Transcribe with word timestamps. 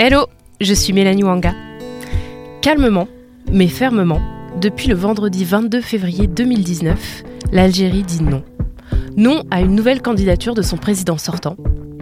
Hello, 0.00 0.26
je 0.60 0.74
suis 0.74 0.92
Mélanie 0.92 1.24
Wanga. 1.24 1.52
Calmement, 2.62 3.08
mais 3.50 3.66
fermement, 3.66 4.20
depuis 4.60 4.86
le 4.86 4.94
vendredi 4.94 5.44
22 5.44 5.80
février 5.80 6.28
2019, 6.28 7.24
l'Algérie 7.50 8.04
dit 8.04 8.22
non. 8.22 8.44
Non 9.16 9.42
à 9.50 9.60
une 9.60 9.74
nouvelle 9.74 10.00
candidature 10.00 10.54
de 10.54 10.62
son 10.62 10.76
président 10.76 11.18
sortant, 11.18 11.56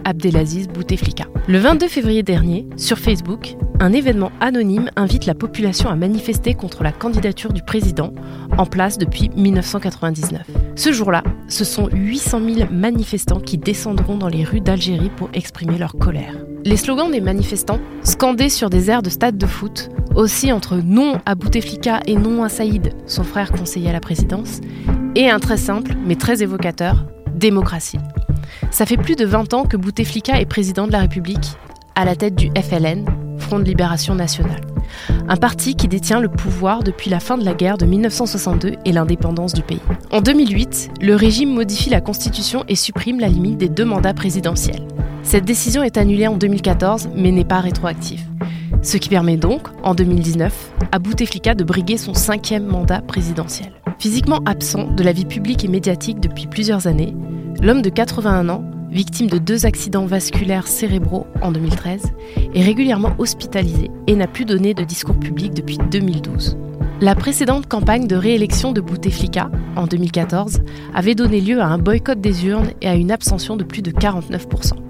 Abdelaziz 0.05 0.67
Bouteflika. 0.67 1.25
Le 1.47 1.57
22 1.57 1.87
février 1.87 2.21
dernier, 2.21 2.67
sur 2.77 2.99
Facebook, 2.99 3.55
un 3.79 3.91
événement 3.93 4.31
anonyme 4.41 4.91
invite 4.95 5.25
la 5.25 5.33
population 5.33 5.89
à 5.89 5.95
manifester 5.95 6.53
contre 6.53 6.83
la 6.83 6.91
candidature 6.91 7.51
du 7.51 7.63
président 7.63 8.13
en 8.59 8.67
place 8.67 8.99
depuis 8.99 9.31
1999. 9.35 10.43
Ce 10.75 10.91
jour-là, 10.91 11.23
ce 11.47 11.65
sont 11.65 11.89
800 11.91 12.41
000 12.47 12.71
manifestants 12.71 13.39
qui 13.39 13.57
descendront 13.57 14.17
dans 14.17 14.29
les 14.29 14.43
rues 14.43 14.61
d'Algérie 14.61 15.09
pour 15.09 15.31
exprimer 15.33 15.79
leur 15.79 15.97
colère. 15.97 16.46
Les 16.65 16.77
slogans 16.77 17.11
des 17.11 17.21
manifestants, 17.21 17.79
scandés 18.03 18.49
sur 18.49 18.69
des 18.69 18.89
airs 18.89 19.01
de 19.01 19.09
stade 19.09 19.37
de 19.37 19.45
foot, 19.45 19.89
aussi 20.15 20.51
entre 20.51 20.75
non 20.75 21.19
à 21.25 21.35
Bouteflika 21.35 22.01
et 22.07 22.15
non 22.15 22.43
à 22.43 22.49
Saïd, 22.49 22.93
son 23.05 23.23
frère 23.23 23.51
conseiller 23.51 23.89
à 23.89 23.93
la 23.93 23.99
présidence, 23.99 24.61
et 25.15 25.29
un 25.29 25.39
très 25.39 25.57
simple 25.57 25.95
mais 26.05 26.15
très 26.15 26.43
évocateur, 26.43 27.05
démocratie. 27.33 27.99
Ça 28.71 28.85
fait 28.85 28.97
plus 28.97 29.15
de 29.15 29.25
20 29.25 29.53
ans 29.53 29.63
que 29.63 29.77
Bouteflika 29.77 30.41
est 30.41 30.45
président 30.45 30.87
de 30.87 30.91
la 30.91 30.99
République, 30.99 31.53
à 31.95 32.05
la 32.05 32.15
tête 32.15 32.35
du 32.35 32.49
FLN, 32.59 33.05
Front 33.37 33.59
de 33.59 33.65
Libération 33.65 34.15
Nationale. 34.15 34.61
Un 35.29 35.37
parti 35.37 35.75
qui 35.75 35.87
détient 35.87 36.19
le 36.19 36.29
pouvoir 36.29 36.83
depuis 36.83 37.09
la 37.09 37.19
fin 37.19 37.37
de 37.37 37.45
la 37.45 37.53
guerre 37.53 37.77
de 37.77 37.85
1962 37.85 38.73
et 38.85 38.91
l'indépendance 38.91 39.53
du 39.53 39.61
pays. 39.61 39.81
En 40.11 40.21
2008, 40.21 40.91
le 41.01 41.15
régime 41.15 41.53
modifie 41.53 41.89
la 41.89 42.01
constitution 42.01 42.63
et 42.67 42.75
supprime 42.75 43.19
la 43.19 43.27
limite 43.27 43.57
des 43.57 43.69
deux 43.69 43.85
mandats 43.85 44.13
présidentiels. 44.13 44.87
Cette 45.27 45.43
décision 45.43 45.83
est 45.83 45.97
annulée 45.97 46.25
en 46.27 46.37
2014 46.37 47.09
mais 47.13 47.33
n'est 47.33 47.43
pas 47.43 47.59
rétroactive. 47.59 48.23
Ce 48.81 48.95
qui 48.95 49.09
permet 49.09 49.35
donc, 49.35 49.67
en 49.83 49.93
2019, 49.93 50.71
à 50.93 50.99
Bouteflika 50.99 51.53
de 51.53 51.65
briguer 51.65 51.97
son 51.97 52.13
cinquième 52.13 52.65
mandat 52.65 53.01
présidentiel. 53.01 53.73
Physiquement 53.99 54.39
absent 54.45 54.85
de 54.89 55.03
la 55.03 55.11
vie 55.11 55.25
publique 55.25 55.65
et 55.65 55.67
médiatique 55.67 56.21
depuis 56.21 56.47
plusieurs 56.47 56.87
années, 56.87 57.13
l'homme 57.61 57.81
de 57.81 57.89
81 57.89 58.47
ans, 58.47 58.63
victime 58.89 59.27
de 59.27 59.37
deux 59.37 59.65
accidents 59.65 60.05
vasculaires 60.05 60.65
cérébraux 60.65 61.27
en 61.41 61.51
2013, 61.51 62.03
est 62.55 62.63
régulièrement 62.63 63.13
hospitalisé 63.17 63.91
et 64.07 64.15
n'a 64.15 64.27
plus 64.27 64.45
donné 64.45 64.73
de 64.73 64.85
discours 64.85 65.19
public 65.19 65.53
depuis 65.53 65.77
2012. 65.91 66.55
La 67.01 67.15
précédente 67.15 67.67
campagne 67.67 68.07
de 68.07 68.15
réélection 68.15 68.71
de 68.71 68.79
Bouteflika, 68.79 69.51
en 69.75 69.87
2014, 69.87 70.61
avait 70.95 71.15
donné 71.15 71.41
lieu 71.41 71.59
à 71.59 71.65
un 71.65 71.79
boycott 71.79 72.21
des 72.21 72.45
urnes 72.45 72.71
et 72.81 72.87
à 72.87 72.95
une 72.95 73.11
abstention 73.11 73.57
de 73.57 73.65
plus 73.65 73.81
de 73.81 73.91
49%. 73.91 74.86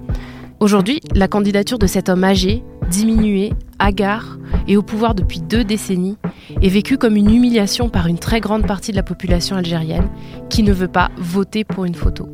Aujourd'hui, 0.60 1.00
la 1.14 1.28
candidature 1.28 1.78
de 1.78 1.86
cet 1.86 2.08
homme 2.08 2.24
âgé, 2.24 2.64
diminué, 2.90 3.52
hagard 3.78 4.38
et 4.66 4.76
au 4.76 4.82
pouvoir 4.82 5.14
depuis 5.14 5.40
deux 5.40 5.62
décennies 5.62 6.16
est 6.60 6.68
vécue 6.68 6.98
comme 6.98 7.14
une 7.14 7.32
humiliation 7.32 7.88
par 7.88 8.08
une 8.08 8.18
très 8.18 8.40
grande 8.40 8.66
partie 8.66 8.90
de 8.90 8.96
la 8.96 9.04
population 9.04 9.54
algérienne 9.54 10.08
qui 10.50 10.64
ne 10.64 10.72
veut 10.72 10.88
pas 10.88 11.10
voter 11.16 11.62
pour 11.62 11.84
une 11.84 11.94
photo. 11.94 12.28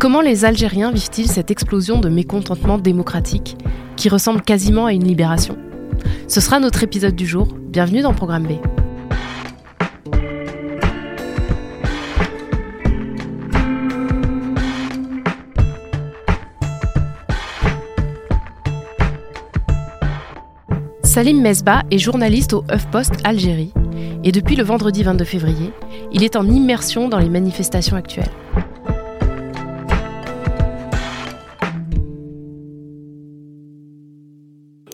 Comment 0.00 0.20
les 0.20 0.44
Algériens 0.44 0.90
vivent-ils 0.90 1.28
cette 1.28 1.52
explosion 1.52 2.00
de 2.00 2.08
mécontentement 2.08 2.78
démocratique 2.78 3.56
qui 3.94 4.08
ressemble 4.08 4.42
quasiment 4.42 4.86
à 4.86 4.92
une 4.92 5.04
libération? 5.04 5.56
Ce 6.26 6.40
sera 6.40 6.58
notre 6.58 6.82
épisode 6.82 7.14
du 7.14 7.26
jour. 7.26 7.46
Bienvenue 7.68 8.02
dans 8.02 8.12
Programme 8.12 8.46
B. 8.48 8.54
Salim 21.18 21.42
Mesba 21.42 21.82
est 21.90 21.98
journaliste 21.98 22.52
au 22.52 22.62
HuffPost 22.72 23.26
Algérie 23.26 23.72
et 24.22 24.30
depuis 24.30 24.54
le 24.54 24.62
vendredi 24.62 25.02
22 25.02 25.24
février, 25.24 25.70
il 26.12 26.22
est 26.22 26.36
en 26.36 26.46
immersion 26.46 27.08
dans 27.08 27.18
les 27.18 27.28
manifestations 27.28 27.96
actuelles. 27.96 28.30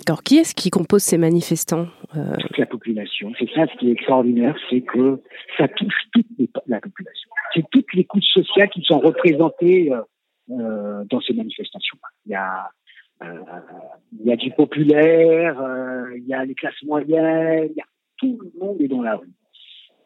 Alors, 0.08 0.22
qui 0.22 0.38
est-ce 0.38 0.54
qui 0.54 0.70
compose 0.70 1.02
ces 1.02 1.18
manifestants 1.18 1.88
euh... 2.16 2.34
Toute 2.40 2.56
la 2.56 2.64
population. 2.64 3.30
C'est 3.38 3.50
ça 3.54 3.66
ce 3.66 3.78
qui 3.78 3.90
est 3.90 3.92
extraordinaire, 3.92 4.56
c'est 4.70 4.80
que 4.80 5.20
ça 5.58 5.68
touche 5.68 6.08
toute 6.14 6.26
la 6.66 6.80
population. 6.80 7.28
C'est 7.52 7.66
toutes 7.70 7.92
les 7.92 8.06
couches 8.06 8.32
sociales 8.32 8.70
qui 8.70 8.80
sont 8.80 8.98
représentées 8.98 9.92
euh, 9.92 10.00
euh, 10.52 11.04
dans 11.10 11.20
ces 11.20 11.34
manifestations. 11.34 11.98
Il 12.24 12.32
y 12.32 12.34
a 12.34 12.70
il 13.22 14.26
y 14.26 14.32
a 14.32 14.36
du 14.36 14.50
populaire, 14.52 15.60
euh, 15.60 16.16
il 16.16 16.26
y 16.26 16.34
a 16.34 16.44
les 16.44 16.54
classes 16.54 16.82
moyennes, 16.82 17.68
il 17.70 17.76
y 17.76 17.80
a 17.80 17.86
tout 18.18 18.38
le 18.40 18.58
monde 18.58 18.80
est 18.80 18.88
dans 18.88 19.02
la 19.02 19.16
rue. 19.16 19.30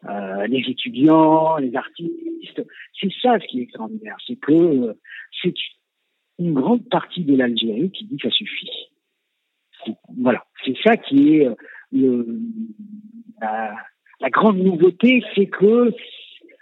Euh, 0.09 0.47
les 0.47 0.63
étudiants, 0.69 1.57
les 1.57 1.75
artistes, 1.75 2.63
c'est 2.99 3.11
ça 3.21 3.37
ce 3.39 3.47
qui 3.47 3.59
est 3.59 3.63
extraordinaire, 3.63 4.15
c'est 4.25 4.37
que 4.37 4.95
c'est 5.41 5.53
une 6.39 6.53
grande 6.53 6.87
partie 6.89 7.23
de 7.23 7.35
l'Algérie 7.35 7.91
qui 7.91 8.05
dit 8.05 8.17
que 8.17 8.29
ça 8.29 8.35
suffit. 8.35 8.69
Voilà, 10.17 10.45
c'est 10.65 10.75
ça 10.83 10.97
qui 10.97 11.35
est 11.35 11.49
le, 11.91 12.39
la, 13.41 14.29
grande 14.29 14.57
nouveauté, 14.57 15.21
c'est 15.35 15.47
que 15.47 15.91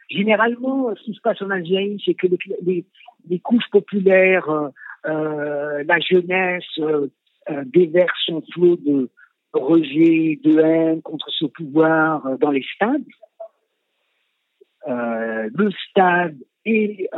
généralement, 0.10 0.96
ce 0.96 1.04
qui 1.04 1.14
se 1.14 1.22
passe 1.22 1.42
en 1.42 1.50
Algérie, 1.50 2.02
c'est 2.06 2.14
que 2.14 2.28
les, 2.64 3.40
couches 3.40 3.70
populaires, 3.72 4.50
euh, 4.50 4.70
la 5.08 6.00
jeunesse 6.00 6.64
euh, 6.80 7.08
euh, 7.50 7.64
déverse 7.66 8.18
son 8.26 8.42
flot 8.54 8.78
de 8.78 9.10
rejet, 9.54 10.40
de 10.44 10.60
haine 10.60 11.02
contre 11.02 11.30
ce 11.32 11.46
pouvoir 11.46 12.38
dans 12.40 12.52
les 12.52 12.66
stades. 12.76 13.04
le 14.86 15.72
stade 15.90 16.38
est 16.66 17.10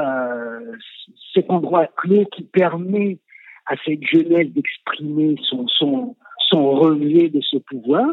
cet 1.34 1.50
endroit 1.50 1.88
clé 1.88 2.26
qui 2.32 2.44
permet 2.44 3.18
à 3.70 3.76
cette 3.86 4.04
jeunesse 4.04 4.50
d'exprimer 4.50 5.36
son, 5.44 5.68
son, 5.68 6.16
rejet 6.52 7.30
de 7.30 7.40
ce 7.42 7.58
pouvoir. 7.58 8.08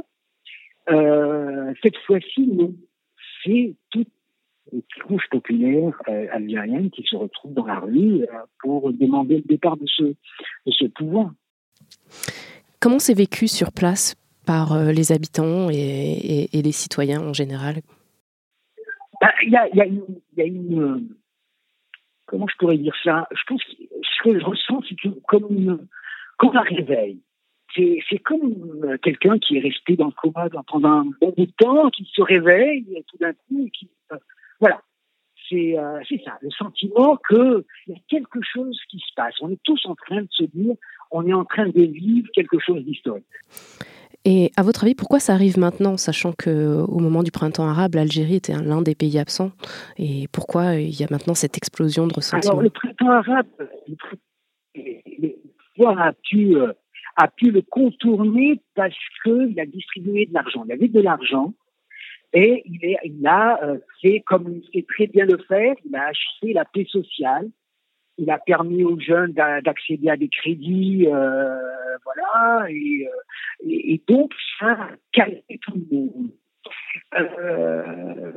Euh, 0.90 1.72
cette 1.82 1.96
fois-ci, 2.06 2.46
non. 2.46 2.74
C'est 3.42 3.74
toute 3.90 4.12
une 4.72 4.82
couche 5.06 5.28
populaire 5.30 5.92
euh, 6.08 6.26
algérienne 6.32 6.90
qui 6.90 7.02
se 7.02 7.16
retrouve 7.16 7.54
dans 7.54 7.66
la 7.66 7.78
rue 7.78 8.22
euh, 8.22 8.26
pour 8.60 8.92
demander 8.92 9.36
le 9.36 9.42
départ 9.42 9.76
de 9.76 9.86
ce, 9.86 10.02
de 10.02 10.72
ce 10.72 10.86
pouvoir. 10.86 11.30
Comment 12.80 12.98
c'est 12.98 13.14
vécu 13.14 13.48
sur 13.48 13.72
place 13.72 14.16
par 14.46 14.72
euh, 14.72 14.92
les 14.92 15.12
habitants 15.12 15.70
et, 15.70 15.74
et, 15.74 16.58
et, 16.58 16.62
les 16.62 16.72
citoyens 16.72 17.20
en 17.20 17.32
général? 17.32 17.76
Il 18.82 19.20
bah, 19.20 19.32
y, 19.44 19.56
a, 19.56 19.68
y, 19.74 19.80
a 19.80 19.86
une, 19.86 20.04
y 20.36 20.42
a 20.42 20.44
une 20.44 21.16
comment 22.26 22.46
je 22.48 22.56
pourrais 22.58 22.76
dire 22.76 22.94
ça? 23.02 23.26
Je 23.30 23.42
pense 23.46 23.62
que 23.64 23.70
ce 23.72 24.22
que 24.22 24.38
je 24.38 24.44
ressens, 24.44 24.82
c'est 24.88 24.96
comme, 25.26 25.46
une, 25.50 25.88
comme 26.36 26.56
un 26.56 26.62
réveil. 26.62 27.20
C'est 27.74 28.18
comme 28.20 28.96
quelqu'un 29.02 29.38
qui 29.38 29.58
est 29.58 29.60
resté 29.60 29.96
dans 29.96 30.06
le 30.06 30.12
coma 30.12 30.48
pendant 30.66 30.88
un 30.88 31.04
bon 31.20 31.34
bout 31.36 31.44
de 31.44 31.52
temps, 31.58 31.90
qui 31.90 32.08
se 32.10 32.22
réveille 32.22 32.86
et 32.96 33.02
tout 33.02 33.18
d'un 33.18 33.34
coup, 33.34 33.68
qui, 33.78 33.90
euh, 34.12 34.16
voilà. 34.60 34.80
C'est 35.48 35.78
euh, 35.78 36.00
ça, 36.24 36.38
le 36.40 36.50
sentiment 36.50 37.16
qu'il 37.28 37.64
y 37.86 37.92
a 37.92 37.98
quelque 38.08 38.40
chose 38.42 38.78
qui 38.90 38.98
se 38.98 39.14
passe. 39.14 39.34
On 39.40 39.50
est 39.50 39.60
tous 39.62 39.80
en 39.86 39.94
train 39.94 40.22
de 40.22 40.28
se 40.30 40.44
dire, 40.44 40.74
on 41.12 41.24
est 41.26 41.32
en 41.32 41.44
train 41.44 41.68
de 41.68 41.82
vivre 41.82 42.28
quelque 42.34 42.58
chose 42.58 42.84
d'historique. 42.84 43.24
Et 44.24 44.50
à 44.56 44.64
votre 44.64 44.82
avis, 44.82 44.96
pourquoi 44.96 45.20
ça 45.20 45.34
arrive 45.34 45.56
maintenant, 45.56 45.96
sachant 45.96 46.32
que 46.32 46.82
au 46.88 46.98
moment 46.98 47.22
du 47.22 47.30
printemps 47.30 47.68
arabe, 47.68 47.94
l'Algérie 47.94 48.34
était 48.34 48.54
l'un 48.54 48.82
des 48.82 48.96
pays 48.96 49.20
absents? 49.20 49.52
Et 49.98 50.26
pourquoi 50.32 50.74
il 50.74 50.98
y 51.00 51.04
a 51.04 51.06
maintenant 51.12 51.34
cette 51.34 51.56
explosion 51.56 52.08
de 52.08 52.14
ressentiment? 52.14 52.54
Alors 52.54 52.62
le 52.62 52.70
printemps 52.70 53.10
arabe, 53.10 53.46
le 54.74 55.28
pouvoir 55.76 56.00
a 56.00 56.12
pu, 56.12 56.56
euh, 56.56 56.72
a 57.16 57.28
pu 57.28 57.52
le 57.52 57.62
contourner 57.62 58.60
parce 58.74 58.96
qu'il 59.22 59.60
a 59.60 59.66
distribué 59.66 60.26
de 60.26 60.34
l'argent. 60.34 60.64
Il 60.64 60.70
y 60.70 60.72
avait 60.72 60.88
de 60.88 61.00
l'argent. 61.00 61.54
Et 62.38 62.62
il, 62.66 63.26
a 63.26 63.58
fait, 64.02 64.20
comme 64.26 64.60
il 64.60 64.62
sait 64.70 64.86
très 64.86 65.06
bien 65.06 65.24
le 65.24 65.38
faire, 65.48 65.74
il 65.86 65.96
a 65.96 66.08
acheté 66.08 66.52
la 66.52 66.66
paix 66.66 66.84
sociale, 66.84 67.48
il 68.18 68.30
a 68.30 68.36
permis 68.36 68.84
aux 68.84 69.00
jeunes 69.00 69.32
d'accéder 69.32 70.10
à 70.10 70.18
des 70.18 70.28
crédits, 70.28 71.06
euh, 71.06 71.56
voilà, 72.04 72.66
et, 72.68 73.08
et, 73.66 74.02
donc 74.06 74.34
ça 74.58 74.72
a 74.72 74.88
calmé 75.12 75.44
tout 75.62 75.72
le 75.90 75.96
monde. 75.96 76.30
Euh, 77.14 78.32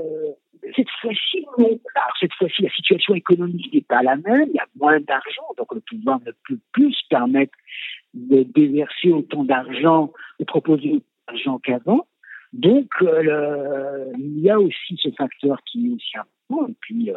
cette 0.78 0.90
fois-ci. 1.02 1.46
Alors, 1.58 2.14
cette 2.22 2.34
fois-ci, 2.36 2.62
la 2.62 2.70
situation 2.70 3.16
économique 3.16 3.74
n'est 3.74 3.82
pas 3.82 4.02
la 4.02 4.16
même, 4.16 4.48
il 4.48 4.56
y 4.56 4.60
a 4.60 4.68
moins 4.80 5.02
d'argent, 5.02 5.54
donc 5.58 5.74
le 5.74 5.82
pouvoir 5.82 6.22
ne 6.26 6.32
peut 6.48 6.60
plus 6.72 6.94
se 6.94 7.06
permettre 7.10 7.58
de 8.14 8.44
déverser 8.44 9.12
autant 9.12 9.44
d'argent, 9.44 10.14
de 10.40 10.46
proposer 10.46 10.94
autant 10.94 11.06
d'argent 11.28 11.60
qu'avant. 11.60 12.08
Donc, 12.54 12.90
euh, 13.02 14.12
il 14.18 14.40
y 14.40 14.50
a 14.50 14.60
aussi 14.60 14.98
ce 14.98 15.10
facteur 15.12 15.62
qui 15.66 15.88
est 15.88 15.90
aussi 15.92 16.18
important, 16.18 16.68
et 16.68 16.76
puis 16.80 17.12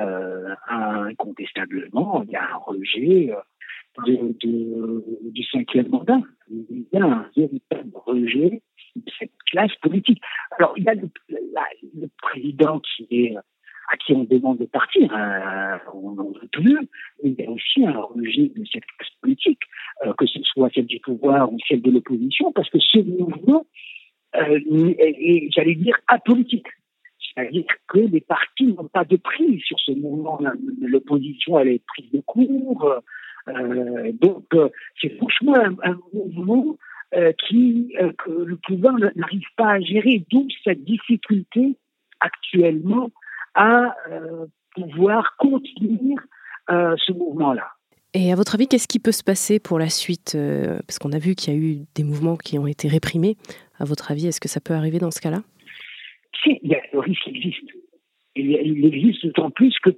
euh, 0.00 0.54
incontestablement, 0.68 2.24
il 2.24 2.30
y 2.30 2.36
a 2.36 2.54
un 2.54 2.56
rejet 2.56 3.30
euh, 3.30 4.02
de, 4.06 4.34
de, 4.42 5.04
du 5.30 5.44
cinquième 5.44 5.88
mandat. 5.88 6.20
Il 6.50 6.86
y 6.92 6.96
a 6.96 7.04
un 7.04 7.30
véritable 7.36 7.92
rejet 7.94 8.62
de 8.96 9.12
cette 9.18 9.30
classe 9.46 9.74
politique. 9.76 10.20
Alors, 10.58 10.74
il 10.76 10.84
y 10.84 10.88
a 10.88 10.94
le, 10.94 11.08
président 12.22 12.80
à 13.90 13.96
qui 13.98 14.14
on 14.14 14.24
demande 14.24 14.58
de 14.58 14.64
partir, 14.64 15.12
hein, 15.14 15.78
on 15.92 16.12
n'en 16.12 16.30
veut 16.30 16.48
plus, 16.52 16.78
mais 17.22 17.30
il 17.30 17.34
y 17.34 17.46
a 17.46 17.50
aussi 17.50 17.84
un 17.86 18.00
rejet 18.00 18.48
de 18.48 18.64
cette 18.72 18.84
classe 18.84 19.10
politique, 19.20 19.60
euh, 20.06 20.12
que 20.14 20.26
ce 20.26 20.40
soit 20.42 20.70
celle 20.74 20.86
du 20.86 21.00
pouvoir 21.00 21.52
ou 21.52 21.58
celle 21.68 21.82
de 21.82 21.90
l'opposition, 21.90 22.50
parce 22.52 22.70
que 22.70 22.78
ce 22.80 22.98
mouvement 22.98 23.66
euh, 24.36 24.58
est, 24.98 25.48
j'allais 25.54 25.74
dire, 25.74 25.96
apolitique. 26.08 26.66
C'est-à-dire 27.34 27.64
que 27.88 27.98
les 27.98 28.20
partis 28.20 28.66
n'ont 28.66 28.88
pas 28.88 29.04
de 29.04 29.16
prise 29.16 29.60
sur 29.62 29.78
ce 29.80 29.92
mouvement. 29.92 30.38
L'opposition, 30.80 31.58
elle 31.58 31.68
est 31.68 31.82
prise 31.86 32.10
de 32.12 32.20
court. 32.20 33.00
Euh, 33.48 34.12
donc, 34.12 34.46
euh, 34.54 34.68
c'est 35.00 35.16
franchement 35.16 35.54
un, 35.82 35.98
mouvement 36.12 36.76
euh, 37.14 37.32
qui, 37.46 37.94
euh, 38.00 38.12
que 38.18 38.30
le 38.30 38.56
pouvoir 38.56 38.94
n'arrive 39.14 39.46
pas 39.56 39.72
à 39.72 39.80
gérer, 39.80 40.24
d'où 40.30 40.46
cette 40.64 40.84
difficulté 40.84 41.76
actuellement 42.20 43.10
à 43.54 43.94
euh, 44.10 44.46
pouvoir 44.74 45.36
contenir 45.36 46.20
ce 46.66 47.12
mouvement-là. 47.12 47.73
Et 48.14 48.32
à 48.32 48.36
votre 48.36 48.54
avis, 48.54 48.68
qu'est-ce 48.68 48.86
qui 48.86 49.00
peut 49.00 49.12
se 49.12 49.24
passer 49.24 49.58
pour 49.58 49.78
la 49.78 49.88
suite 49.88 50.36
Parce 50.86 50.98
qu'on 50.98 51.12
a 51.12 51.18
vu 51.18 51.34
qu'il 51.34 51.52
y 51.52 51.56
a 51.56 51.58
eu 51.58 51.78
des 51.96 52.04
mouvements 52.04 52.36
qui 52.36 52.58
ont 52.58 52.66
été 52.66 52.86
réprimés. 52.86 53.36
À 53.78 53.84
votre 53.84 54.12
avis, 54.12 54.28
est-ce 54.28 54.40
que 54.40 54.48
ça 54.48 54.60
peut 54.60 54.74
arriver 54.74 54.98
dans 54.98 55.10
ce 55.10 55.20
cas-là? 55.20 55.42
Si, 56.42 56.60
il 56.62 56.70
y 56.70 56.74
a, 56.76 56.80
le 56.92 57.00
risque 57.00 57.26
existe. 57.26 57.70
Il, 58.36 58.84
existe 58.86 59.26
d'autant 59.26 59.50
plus 59.50 59.76
que 59.82 59.90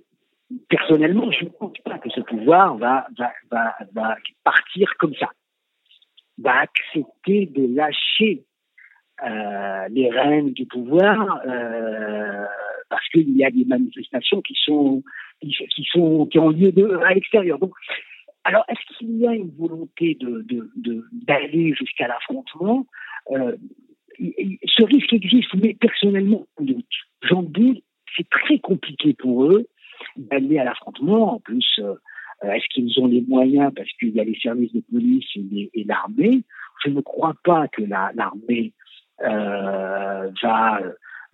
personnellement, 0.69 1.31
je 1.31 1.45
ne 1.45 1.51
pense 1.51 1.77
pas 1.85 1.99
que 1.99 2.09
ce 2.09 2.21
pouvoir 2.21 2.77
va 2.79 3.07
partir 4.45 4.95
comme 4.99 5.15
ça 5.17 5.31
va 6.39 6.61
accepter 6.61 7.47
de 7.47 7.75
lâcher 7.75 8.45
euh, 9.25 9.89
les 9.89 10.11
rênes 10.11 10.53
du 10.53 10.67
pouvoir 10.67 11.41
euh, 11.47 12.45
parce 12.89 13.07
qu'il 13.09 13.37
y 13.37 13.45
a 13.45 13.51
des 13.51 13.65
manifestations 13.65 14.43
qui 14.43 14.55
sont 14.65 15.03
qui, 15.41 15.55
sont 15.93 16.27
qui 16.27 16.39
ont 16.39 16.51
lieu 16.51 16.73
à 17.03 17.15
l'extérieur. 17.15 17.59
Donc, 17.59 17.73
alors 18.45 18.65
est-ce 18.69 18.99
qu'il 18.99 19.17
y 19.19 19.27
a 19.27 19.35
une 19.35 19.51
volonté 19.57 20.17
de 20.21 20.45
d'aller 21.13 21.75
jusqu'à 21.75 22.09
l'affrontement? 22.09 22.87
Euh, 23.33 23.57
Ce 24.19 24.85
risque 24.85 25.13
existe, 25.13 25.53
mais 25.55 25.75
personnellement, 25.75 26.47
j'en 27.23 27.43
doute. 27.43 27.83
C'est 28.17 28.29
très 28.31 28.59
compliqué 28.59 29.15
pour 29.15 29.45
eux 29.45 29.67
d'aller 30.17 30.59
à 30.59 30.65
l'affrontement. 30.65 31.35
En 31.35 31.41
plus, 31.41 31.81
euh, 31.81 31.95
est-ce 32.43 32.67
qu'ils 32.73 32.99
ont 33.01 33.07
les 33.07 33.23
moyens 33.23 33.73
parce 33.75 33.91
qu'il 33.99 34.11
y 34.11 34.21
a 34.21 34.25
les 34.25 34.39
services 34.39 34.73
de 34.73 34.83
police 34.91 35.27
et, 35.37 35.85
l'armée? 35.85 36.43
Je 36.85 36.91
ne 36.91 37.01
crois 37.01 37.35
pas 37.45 37.69
que 37.69 37.83
l'armée 37.83 38.73
euh, 39.23 40.31
va 40.43 40.81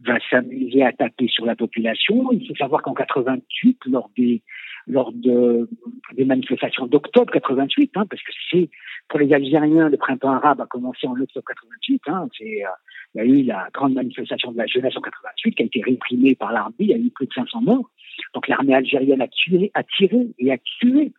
va 0.05 0.19
s'amuser 0.31 0.83
à 0.83 0.93
taper 0.93 1.29
sur 1.29 1.47
la 1.47 1.55
population. 1.55 2.31
Il 2.33 2.47
faut 2.47 2.55
savoir 2.57 2.83
qu'en 2.83 2.95
88, 2.95 3.79
lors 3.87 4.11
des 4.17 4.43
lors 4.89 5.13
de, 5.13 5.69
des 6.15 6.25
manifestations 6.25 6.87
d'octobre 6.87 7.33
88, 7.33 7.93
hein, 7.95 8.05
parce 8.11 8.23
que 8.23 8.33
c'est 8.51 8.69
pour 9.09 9.21
les 9.21 9.33
Algériens, 9.33 9.89
le 9.89 9.97
printemps 9.97 10.33
arabe 10.33 10.61
a 10.61 10.67
commencé 10.67 11.07
en 11.07 11.13
octobre 11.21 11.47
88. 11.47 12.03
Hein, 12.09 12.29
c'est, 12.37 12.65
euh, 12.65 12.69
il 13.15 13.19
y 13.19 13.21
a 13.21 13.25
eu 13.25 13.43
la 13.45 13.69
grande 13.73 13.95
manifestation 13.95 14.53
de 14.53 14.59
la 14.59 14.67
jeunesse 14.67 14.97
en 14.97 15.01
88 15.01 15.55
qui 15.55 15.63
a 15.63 15.67
été 15.67 15.83
réprimée 15.83 16.35
par 16.35 16.53
l'armée. 16.53 16.75
Il 16.81 16.89
y 16.89 16.95
a 16.95 16.99
eu 16.99 17.11
plus 17.11 17.27
de 17.27 17.33
500 17.33 17.61
morts. 17.63 17.91
Donc 18.35 18.49
l'armée 18.49 18.75
algérienne 18.75 19.21
a 19.21 19.29
tué, 19.29 19.71
a 19.75 19.83
tiré 19.85 20.29
et 20.39 20.53
a 20.53 20.59
tué 20.59 21.13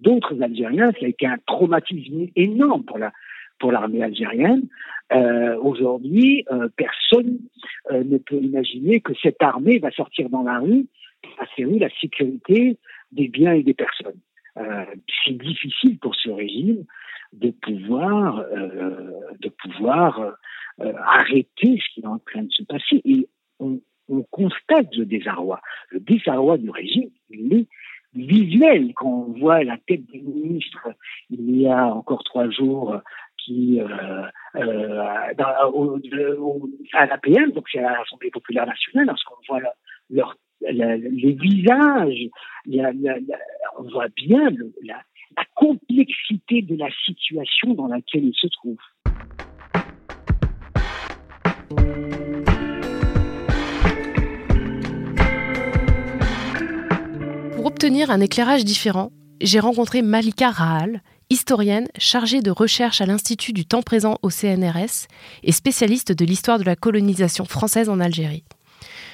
d'autres 0.00 0.40
Algériens. 0.42 0.92
Ça 0.92 1.06
a 1.06 1.08
été 1.08 1.26
un 1.26 1.38
traumatisme 1.46 2.28
énorme 2.36 2.84
pour 2.84 2.98
la 2.98 3.12
pour 3.62 3.70
l'armée 3.70 4.02
algérienne. 4.02 4.64
Euh, 5.12 5.56
Aujourd'hui, 5.62 6.44
euh, 6.50 6.68
personne 6.76 7.38
euh, 7.92 8.02
ne 8.02 8.18
peut 8.18 8.40
imaginer 8.42 9.00
que 9.00 9.12
cette 9.22 9.40
armée 9.40 9.78
va 9.78 9.92
sortir 9.92 10.28
dans 10.28 10.42
la 10.42 10.58
rue 10.58 10.86
assurer 11.38 11.78
la 11.78 11.88
sécurité 12.00 12.76
des 13.12 13.28
biens 13.28 13.52
et 13.52 13.62
des 13.62 13.74
personnes. 13.74 14.20
C'est 15.24 15.38
difficile 15.38 15.96
pour 16.00 16.16
ce 16.16 16.30
régime 16.30 16.84
de 17.32 17.50
pouvoir 17.50 18.44
de 19.44 19.48
pouvoir 19.48 20.34
arrêter 20.78 21.78
ce 21.78 21.94
qui 21.94 22.00
est 22.00 22.06
en 22.06 22.18
train 22.18 22.42
de 22.42 22.50
se 22.50 22.64
passer. 22.64 23.00
Et 23.04 23.28
on, 23.60 23.80
on 24.08 24.22
constate 24.24 24.92
le 24.96 25.06
désarroi. 25.06 25.60
Le 25.90 26.00
désarroi 26.00 26.58
du 26.58 26.70
régime, 26.70 27.10
il 27.30 27.54
est 27.54 27.66
visuel. 28.14 28.92
Quand 28.94 29.26
on 29.28 29.38
voit 29.38 29.62
la 29.62 29.78
tête 29.86 30.04
des 30.10 30.20
ministres 30.20 30.88
il 31.30 31.60
y 31.60 31.66
a 31.66 31.86
encore 31.86 32.24
trois 32.24 32.50
jours 32.50 33.00
euh, 33.50 34.22
euh, 34.56 35.00
à 36.92 37.06
l'APM, 37.06 37.52
donc 37.52 37.66
c'est 37.70 37.78
à 37.78 37.98
l'Assemblée 37.98 38.30
populaire 38.30 38.66
nationale, 38.66 39.06
lorsqu'on 39.06 39.34
voit 39.48 39.60
leur, 40.10 40.36
les 40.60 41.32
visages, 41.32 42.28
on 43.78 43.82
voit 43.90 44.08
bien 44.16 44.48
la 44.84 45.44
complexité 45.54 46.62
de 46.62 46.76
la 46.76 46.90
situation 47.04 47.74
dans 47.74 47.86
laquelle 47.86 48.24
ils 48.24 48.34
se 48.34 48.46
trouvent. 48.48 48.76
Pour 57.56 57.66
obtenir 57.66 58.10
un 58.10 58.20
éclairage 58.20 58.64
différent, 58.64 59.12
j'ai 59.40 59.60
rencontré 59.60 60.02
Malika 60.02 60.50
Rahal, 60.50 61.00
historienne 61.32 61.88
chargée 61.96 62.42
de 62.42 62.50
recherche 62.50 63.00
à 63.00 63.06
l'Institut 63.06 63.54
du 63.54 63.64
temps 63.64 63.80
présent 63.80 64.18
au 64.20 64.28
CNRS 64.28 65.08
et 65.42 65.52
spécialiste 65.52 66.12
de 66.12 66.26
l'histoire 66.26 66.58
de 66.58 66.64
la 66.64 66.76
colonisation 66.76 67.46
française 67.46 67.88
en 67.88 68.00
Algérie. 68.00 68.44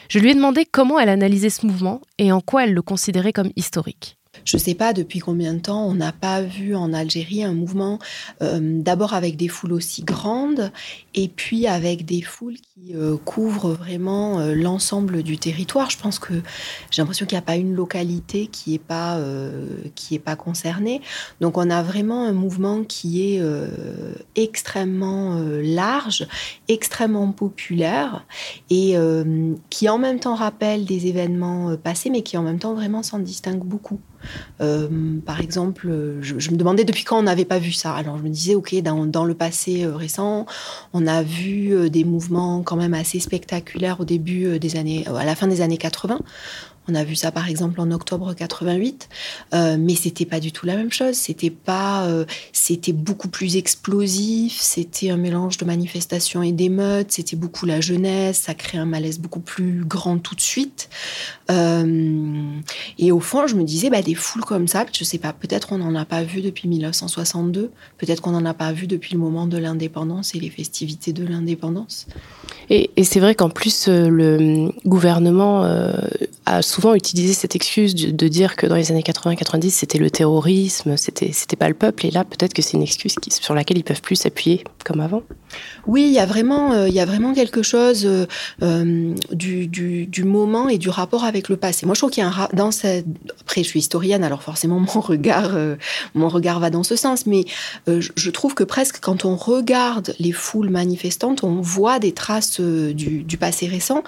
Je 0.08 0.18
lui 0.18 0.30
ai 0.30 0.34
demandé 0.34 0.66
comment 0.66 0.98
elle 0.98 1.10
analysait 1.10 1.48
ce 1.48 1.64
mouvement 1.64 2.00
et 2.18 2.32
en 2.32 2.40
quoi 2.40 2.64
elle 2.64 2.74
le 2.74 2.82
considérait 2.82 3.32
comme 3.32 3.52
historique. 3.54 4.17
Je 4.44 4.56
ne 4.56 4.62
sais 4.62 4.74
pas 4.74 4.92
depuis 4.92 5.18
combien 5.18 5.54
de 5.54 5.58
temps 5.58 5.86
on 5.86 5.94
n'a 5.94 6.12
pas 6.12 6.42
vu 6.42 6.74
en 6.74 6.92
Algérie 6.92 7.44
un 7.44 7.52
mouvement 7.52 7.98
euh, 8.42 8.80
d'abord 8.80 9.14
avec 9.14 9.36
des 9.36 9.48
foules 9.48 9.72
aussi 9.72 10.02
grandes 10.02 10.70
et 11.14 11.28
puis 11.28 11.66
avec 11.66 12.04
des 12.04 12.22
foules 12.22 12.56
qui 12.56 12.94
euh, 12.94 13.16
couvrent 13.16 13.72
vraiment 13.72 14.40
euh, 14.40 14.54
l'ensemble 14.54 15.22
du 15.22 15.38
territoire. 15.38 15.90
Je 15.90 15.98
pense 15.98 16.18
que 16.18 16.34
j'ai 16.90 17.02
l'impression 17.02 17.26
qu'il 17.26 17.36
n'y 17.36 17.40
a 17.40 17.42
pas 17.42 17.56
une 17.56 17.74
localité 17.74 18.46
qui 18.46 18.72
n'est 18.72 18.78
pas, 18.78 19.20
qui 19.94 20.18
pas 20.18 20.36
concernée. 20.36 21.00
Donc 21.40 21.58
on 21.58 21.70
a 21.70 21.82
vraiment 21.82 22.24
un 22.24 22.32
mouvement 22.32 22.84
qui 22.84 23.34
est 23.34 23.42
extrêmement 24.34 25.40
large, 25.62 26.26
extrêmement 26.68 27.30
populaire 27.32 28.26
et 28.70 28.94
qui 29.70 29.88
en 29.88 29.98
même 29.98 30.20
temps 30.20 30.34
rappelle 30.34 30.84
des 30.84 31.06
événements 31.06 31.76
passés 31.76 32.10
mais 32.10 32.22
qui 32.22 32.36
en 32.36 32.42
même 32.42 32.58
temps 32.58 32.74
vraiment 32.74 33.02
s'en 33.02 33.18
distingue 33.18 33.64
beaucoup. 33.64 34.00
Euh, 34.60 34.88
par 35.24 35.40
exemple, 35.40 35.88
je, 36.20 36.34
me 36.50 36.56
demandais 36.56 36.84
depuis 36.84 37.04
quand 37.04 37.18
on 37.18 37.22
n'avait 37.22 37.44
pas 37.44 37.58
vu 37.58 37.72
ça. 37.72 37.94
Alors 37.94 38.18
je 38.18 38.22
me 38.22 38.28
disais, 38.28 38.54
ok, 38.54 38.74
dans, 38.82 39.24
le 39.24 39.34
passé 39.34 39.84
euh, 39.84 39.94
récent, 39.94 40.46
on 40.92 41.06
a 41.06 41.22
vu 41.22 41.72
euh, 41.72 41.88
des 41.88 42.04
mouvements 42.04 42.62
quand 42.62 42.76
même 42.76 42.94
assez 42.94 43.20
spectaculaires 43.20 44.00
au 44.00 44.04
début 44.04 44.58
des 44.58 44.76
années, 44.76 45.04
à 45.06 45.24
la 45.24 45.34
fin 45.34 45.46
des 45.46 45.60
années 45.60 45.78
80. 45.78 46.18
On 46.88 46.94
a 46.94 47.04
vu 47.04 47.14
ça 47.16 47.30
par 47.30 47.48
exemple 47.48 47.80
en 47.80 47.90
octobre 47.90 48.34
88, 48.34 49.08
euh, 49.54 49.76
mais 49.78 49.94
c'était 49.94 50.24
pas 50.24 50.40
du 50.40 50.52
tout 50.52 50.66
la 50.66 50.76
même 50.76 50.92
chose. 50.92 51.14
C'était 51.14 51.50
pas, 51.50 52.06
euh, 52.06 52.24
c'était 52.52 52.92
beaucoup 52.92 53.28
plus 53.28 53.56
explosif. 53.56 54.58
C'était 54.60 55.10
un 55.10 55.16
mélange 55.16 55.58
de 55.58 55.64
manifestations 55.64 56.42
et 56.42 56.52
d'émeutes. 56.52 57.12
C'était 57.12 57.36
beaucoup 57.36 57.66
la 57.66 57.80
jeunesse. 57.80 58.38
Ça 58.38 58.54
crée 58.54 58.78
un 58.78 58.86
malaise 58.86 59.18
beaucoup 59.18 59.40
plus 59.40 59.84
grand 59.84 60.18
tout 60.18 60.34
de 60.34 60.40
suite. 60.40 60.88
et 61.50 63.12
au 63.12 63.20
fond, 63.20 63.46
je 63.46 63.54
me 63.54 63.64
disais, 63.64 63.90
bah, 63.90 64.02
des 64.02 64.14
foules 64.14 64.44
comme 64.44 64.68
ça, 64.68 64.84
je 64.92 65.04
sais 65.04 65.18
pas, 65.18 65.32
peut-être 65.32 65.72
on 65.72 65.78
n'en 65.78 65.94
a 65.94 66.04
pas 66.04 66.22
vu 66.22 66.40
depuis 66.40 66.68
1962, 66.68 67.70
peut-être 67.98 68.20
qu'on 68.20 68.32
n'en 68.32 68.44
a 68.44 68.54
pas 68.54 68.72
vu 68.72 68.86
depuis 68.86 69.14
le 69.14 69.20
moment 69.20 69.46
de 69.46 69.56
l'indépendance 69.56 70.34
et 70.34 70.40
les 70.40 70.50
festivités 70.50 71.12
de 71.12 71.26
l'indépendance. 71.26 72.06
Et, 72.70 72.90
c'est 73.02 73.20
vrai 73.20 73.34
qu'en 73.34 73.48
plus, 73.48 73.88
euh, 73.88 74.08
le 74.08 74.70
gouvernement 74.86 75.64
euh, 75.64 75.92
a 76.44 76.60
souvent 76.62 76.77
utilisé 76.94 77.32
cette 77.32 77.56
excuse 77.56 77.94
de, 77.94 78.28
dire 78.28 78.56
que 78.56 78.66
dans 78.66 78.74
les 78.74 78.90
années 78.90 79.02
80-90, 79.02 79.70
c'était 79.70 79.98
le 79.98 80.10
terrorisme, 80.10 80.96
c'était 80.96 81.56
pas 81.56 81.68
le 81.68 81.74
peuple. 81.74 82.06
Et 82.06 82.10
là, 82.10 82.24
peut-être 82.24 82.54
que 82.54 82.62
c'est 82.62 82.76
une 82.76 82.82
excuse 82.82 83.14
sur 83.40 83.54
laquelle 83.54 83.78
ils 83.78 83.84
peuvent 83.84 84.02
plus 84.02 84.16
s'appuyer 84.16 84.64
comme 84.84 85.00
avant. 85.00 85.22
Oui, 85.86 86.04
il 86.06 86.12
y 86.12 86.18
a 86.18 86.26
vraiment, 86.26 86.72
euh, 86.72 86.88
il 86.88 86.94
y 86.94 87.00
a 87.00 87.06
vraiment 87.06 87.32
quelque 87.32 87.62
chose 87.62 88.08
du, 88.60 89.66
du, 89.66 90.24
moment 90.24 90.68
et 90.68 90.78
du 90.78 90.90
rapport 90.90 91.24
avec 91.24 91.48
le 91.48 91.56
passé. 91.56 91.86
Moi, 91.86 91.94
je 91.94 92.00
trouve 92.00 92.10
qu'il 92.10 92.22
y 92.22 92.26
a 92.26 92.30
un 92.30 92.48
dans 92.52 92.70
cette... 92.70 93.06
après, 93.40 93.62
je 93.62 93.68
suis 93.68 93.80
historienne, 93.80 94.24
alors 94.24 94.42
forcément 94.42 94.78
mon 94.94 95.00
regard, 95.00 95.52
mon 96.14 96.28
regard 96.28 96.60
va 96.60 96.70
dans 96.70 96.82
ce 96.82 96.96
sens. 96.96 97.26
Mais 97.26 97.44
je 97.86 98.30
trouve 98.30 98.54
que 98.54 98.64
presque 98.64 99.00
quand 99.00 99.24
on 99.24 99.36
regarde 99.36 100.14
les 100.18 100.32
foules 100.32 100.70
manifestantes, 100.70 101.44
on 101.44 101.60
voit 101.60 101.98
des 101.98 102.12
traces 102.12 102.60
du, 102.60 103.38
passé 103.38 103.66
récent. 103.66 104.02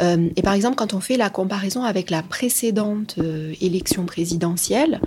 Euh, 0.00 0.28
et 0.36 0.42
par 0.42 0.54
exemple, 0.54 0.76
quand 0.76 0.94
on 0.94 1.00
fait 1.00 1.16
la 1.16 1.30
comparaison 1.30 1.84
avec 1.84 2.10
la 2.12 2.22
précédente 2.22 3.16
euh, 3.18 3.54
élection 3.60 4.04
présidentielle, 4.04 5.00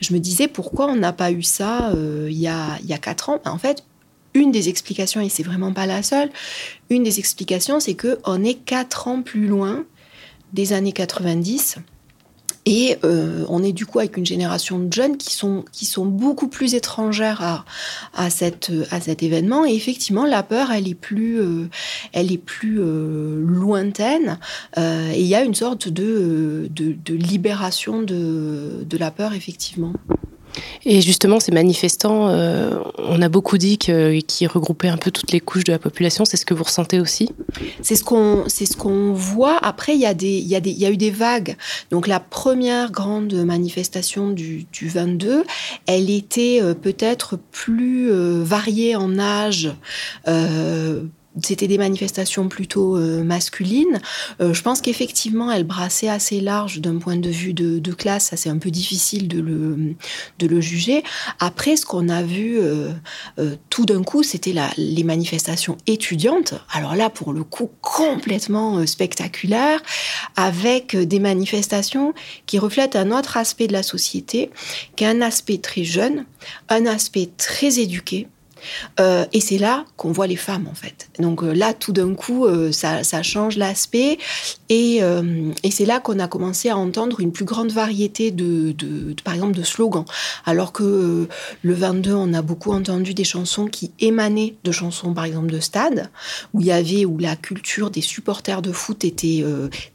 je 0.00 0.14
me 0.14 0.20
disais 0.20 0.46
pourquoi 0.46 0.86
on 0.86 0.96
n'a 0.96 1.12
pas 1.12 1.32
eu 1.32 1.42
ça 1.42 1.90
euh, 1.90 2.28
il, 2.30 2.38
y 2.38 2.46
a, 2.46 2.78
il 2.82 2.86
y 2.86 2.92
a 2.92 2.98
quatre 2.98 3.28
ans. 3.28 3.40
En 3.44 3.58
fait, 3.58 3.84
une 4.32 4.52
des 4.52 4.68
explications, 4.68 5.20
et 5.20 5.28
c'est 5.28 5.42
vraiment 5.42 5.72
pas 5.72 5.86
la 5.86 6.02
seule, 6.02 6.30
une 6.88 7.02
des 7.02 7.18
explications, 7.18 7.80
c'est 7.80 7.94
que 7.94 8.20
on 8.24 8.44
est 8.44 8.54
quatre 8.54 9.08
ans 9.08 9.22
plus 9.22 9.46
loin 9.46 9.84
des 10.52 10.72
années 10.72 10.92
90 10.92 11.78
et 12.64 12.96
euh, 13.04 13.44
on 13.48 13.62
est 13.62 13.72
du 13.72 13.86
coup 13.86 13.98
avec 13.98 14.16
une 14.16 14.26
génération 14.26 14.78
de 14.78 14.92
jeunes 14.92 15.16
qui 15.16 15.34
sont, 15.34 15.64
qui 15.72 15.84
sont 15.84 16.06
beaucoup 16.06 16.48
plus 16.48 16.74
étrangères 16.74 17.42
à, 17.42 17.64
à, 18.14 18.30
cette, 18.30 18.70
à 18.90 19.00
cet 19.00 19.22
événement. 19.22 19.64
Et 19.64 19.74
effectivement, 19.74 20.24
la 20.24 20.42
peur, 20.42 20.70
elle 20.70 20.88
est 20.88 20.94
plus, 20.94 21.40
euh, 21.40 21.68
elle 22.12 22.30
est 22.30 22.38
plus 22.38 22.78
euh, 22.80 23.42
lointaine. 23.44 24.38
et 24.76 25.20
il 25.20 25.26
y 25.26 25.34
a 25.34 25.42
une 25.42 25.54
sorte 25.54 25.88
de, 25.88 26.68
de, 26.70 26.94
de 27.04 27.14
libération 27.14 28.02
de, 28.02 28.84
de 28.84 28.96
la 28.96 29.10
peur, 29.10 29.34
effectivement. 29.34 29.92
Et 30.84 31.00
justement, 31.00 31.40
ces 31.40 31.52
manifestants, 31.52 32.28
euh, 32.28 32.78
on 32.98 33.22
a 33.22 33.28
beaucoup 33.28 33.58
dit 33.58 33.78
qu'ils 33.78 34.48
regroupaient 34.48 34.88
un 34.88 34.96
peu 34.96 35.10
toutes 35.10 35.32
les 35.32 35.40
couches 35.40 35.64
de 35.64 35.72
la 35.72 35.78
population. 35.78 36.24
C'est 36.24 36.36
ce 36.36 36.44
que 36.44 36.54
vous 36.54 36.64
ressentez 36.64 37.00
aussi? 37.00 37.30
C'est 37.82 37.96
ce 37.96 38.04
qu'on 38.04 38.44
ce 38.48 38.76
qu'on 38.76 39.12
voit. 39.12 39.58
Après, 39.62 39.94
il 39.94 40.00
y, 40.00 40.06
a 40.06 40.12
y 40.12 40.46
y 40.46 40.86
a 40.86 40.90
eu 40.90 40.96
des 40.96 41.10
vagues. 41.10 41.56
Donc 41.90 42.06
la 42.06 42.20
première 42.20 42.90
grande 42.90 43.32
manifestation 43.34 44.30
du, 44.30 44.66
du 44.72 44.88
22, 44.88 45.44
elle 45.86 46.10
était 46.10 46.60
euh, 46.62 46.74
peut-être 46.74 47.38
plus 47.50 48.10
euh, 48.10 48.42
variée 48.42 48.96
en 48.96 49.18
âge. 49.18 49.72
C'était 51.42 51.66
des 51.66 51.78
manifestations 51.78 52.48
plutôt 52.48 52.96
euh, 52.96 53.24
masculines. 53.24 54.00
Euh, 54.40 54.52
je 54.52 54.62
pense 54.62 54.80
qu'effectivement, 54.80 55.50
elles 55.50 55.64
brassaient 55.64 56.08
assez 56.08 56.40
large 56.40 56.80
d'un 56.80 56.98
point 56.98 57.16
de 57.16 57.30
vue 57.30 57.54
de, 57.54 57.92
classe. 57.92 58.26
Ça, 58.26 58.36
c'est 58.36 58.48
un 58.48 58.58
peu 58.58 58.70
difficile 58.70 59.28
de 59.28 59.40
le, 59.40 59.94
de 60.38 60.46
le 60.46 60.60
juger. 60.60 61.02
Après, 61.40 61.76
ce 61.76 61.84
qu'on 61.84 62.08
a 62.08 62.22
vu 62.22 62.58
euh, 62.58 62.92
tout 63.70 63.84
d'un 63.84 64.02
coup, 64.02 64.22
c'était 64.22 64.54
les 64.76 65.04
manifestations 65.04 65.76
étudiantes. 65.86 66.54
Alors 66.70 66.96
là, 66.96 67.10
pour 67.10 67.32
le 67.32 67.44
coup, 67.44 67.70
complètement 67.80 68.86
spectaculaire, 68.86 69.80
avec 70.36 70.96
des 70.96 71.18
manifestations 71.18 72.14
qui 72.46 72.58
reflètent 72.58 72.96
un 72.96 73.10
autre 73.10 73.36
aspect 73.36 73.66
de 73.66 73.72
la 73.72 73.82
société, 73.82 74.50
qui 74.96 75.04
est 75.04 75.08
un 75.08 75.20
aspect 75.20 75.58
très 75.58 75.84
jeune, 75.84 76.24
un 76.68 76.86
aspect 76.86 77.28
très 77.36 77.78
éduqué, 77.78 78.26
euh, 79.00 79.24
et 79.32 79.40
c'est 79.40 79.58
là 79.58 79.84
qu'on 79.96 80.12
voit 80.12 80.26
les 80.26 80.36
femmes, 80.36 80.66
en 80.70 80.74
fait. 80.74 81.08
Donc 81.18 81.42
euh, 81.42 81.52
là, 81.52 81.74
tout 81.74 81.92
d'un 81.92 82.14
coup, 82.14 82.46
euh, 82.46 82.72
ça, 82.72 83.02
change 83.22 83.56
l'aspect. 83.56 84.18
Et, 84.68 85.00
c'est 85.70 85.86
là 85.86 86.00
qu'on 86.00 86.18
a 86.18 86.28
commencé 86.28 86.68
à 86.68 86.76
entendre 86.76 87.20
une 87.20 87.32
plus 87.32 87.44
grande 87.44 87.72
variété 87.72 88.30
de, 88.30 88.72
de, 88.72 89.14
par 89.24 89.34
exemple, 89.34 89.56
de 89.56 89.62
slogans. 89.62 90.04
Alors 90.44 90.72
que 90.72 91.28
le 91.62 91.74
22, 91.74 92.12
on 92.12 92.34
a 92.34 92.42
beaucoup 92.42 92.72
entendu 92.72 93.14
des 93.14 93.24
chansons 93.24 93.66
qui 93.66 93.92
émanaient 94.00 94.54
de 94.64 94.72
chansons, 94.72 95.14
par 95.14 95.24
exemple, 95.24 95.50
de 95.50 95.60
stade, 95.60 96.10
où 96.52 96.60
il 96.60 96.66
y 96.66 96.72
avait, 96.72 97.04
où 97.04 97.18
la 97.18 97.36
culture 97.36 97.90
des 97.90 98.02
supporters 98.02 98.60
de 98.60 98.72
foot 98.72 99.04
était 99.04 99.44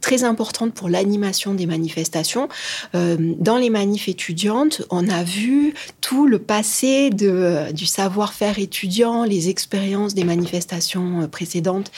très 0.00 0.24
importante 0.24 0.74
pour 0.74 0.88
l'animation 0.88 1.54
des 1.54 1.66
manifestations. 1.66 2.48
dans 2.92 3.56
les 3.56 3.70
manifs 3.70 4.08
étudiantes, 4.08 4.82
on 4.90 5.08
a 5.08 5.22
vu 5.22 5.74
tout 6.00 6.26
le 6.26 6.38
passé 6.38 7.10
de, 7.10 7.72
du 7.72 7.86
savoir-faire 7.86 8.57
étudiants, 8.58 9.24
les 9.24 9.48
expériences 9.48 10.14
des 10.14 10.24
manifestations 10.24 11.22
euh, 11.22 11.26
précédentes 11.26 11.90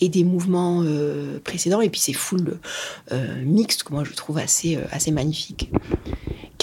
et 0.00 0.08
des 0.08 0.24
mouvements 0.24 0.82
euh, 0.84 1.38
précédents, 1.42 1.80
et 1.80 1.88
puis 1.88 2.00
ces 2.00 2.12
foules 2.12 2.58
euh, 3.12 3.42
mixtes 3.44 3.82
que 3.84 3.92
moi 3.92 4.04
je 4.04 4.12
trouve 4.12 4.38
assez, 4.38 4.78
assez 4.90 5.10
magnifiques. 5.10 5.70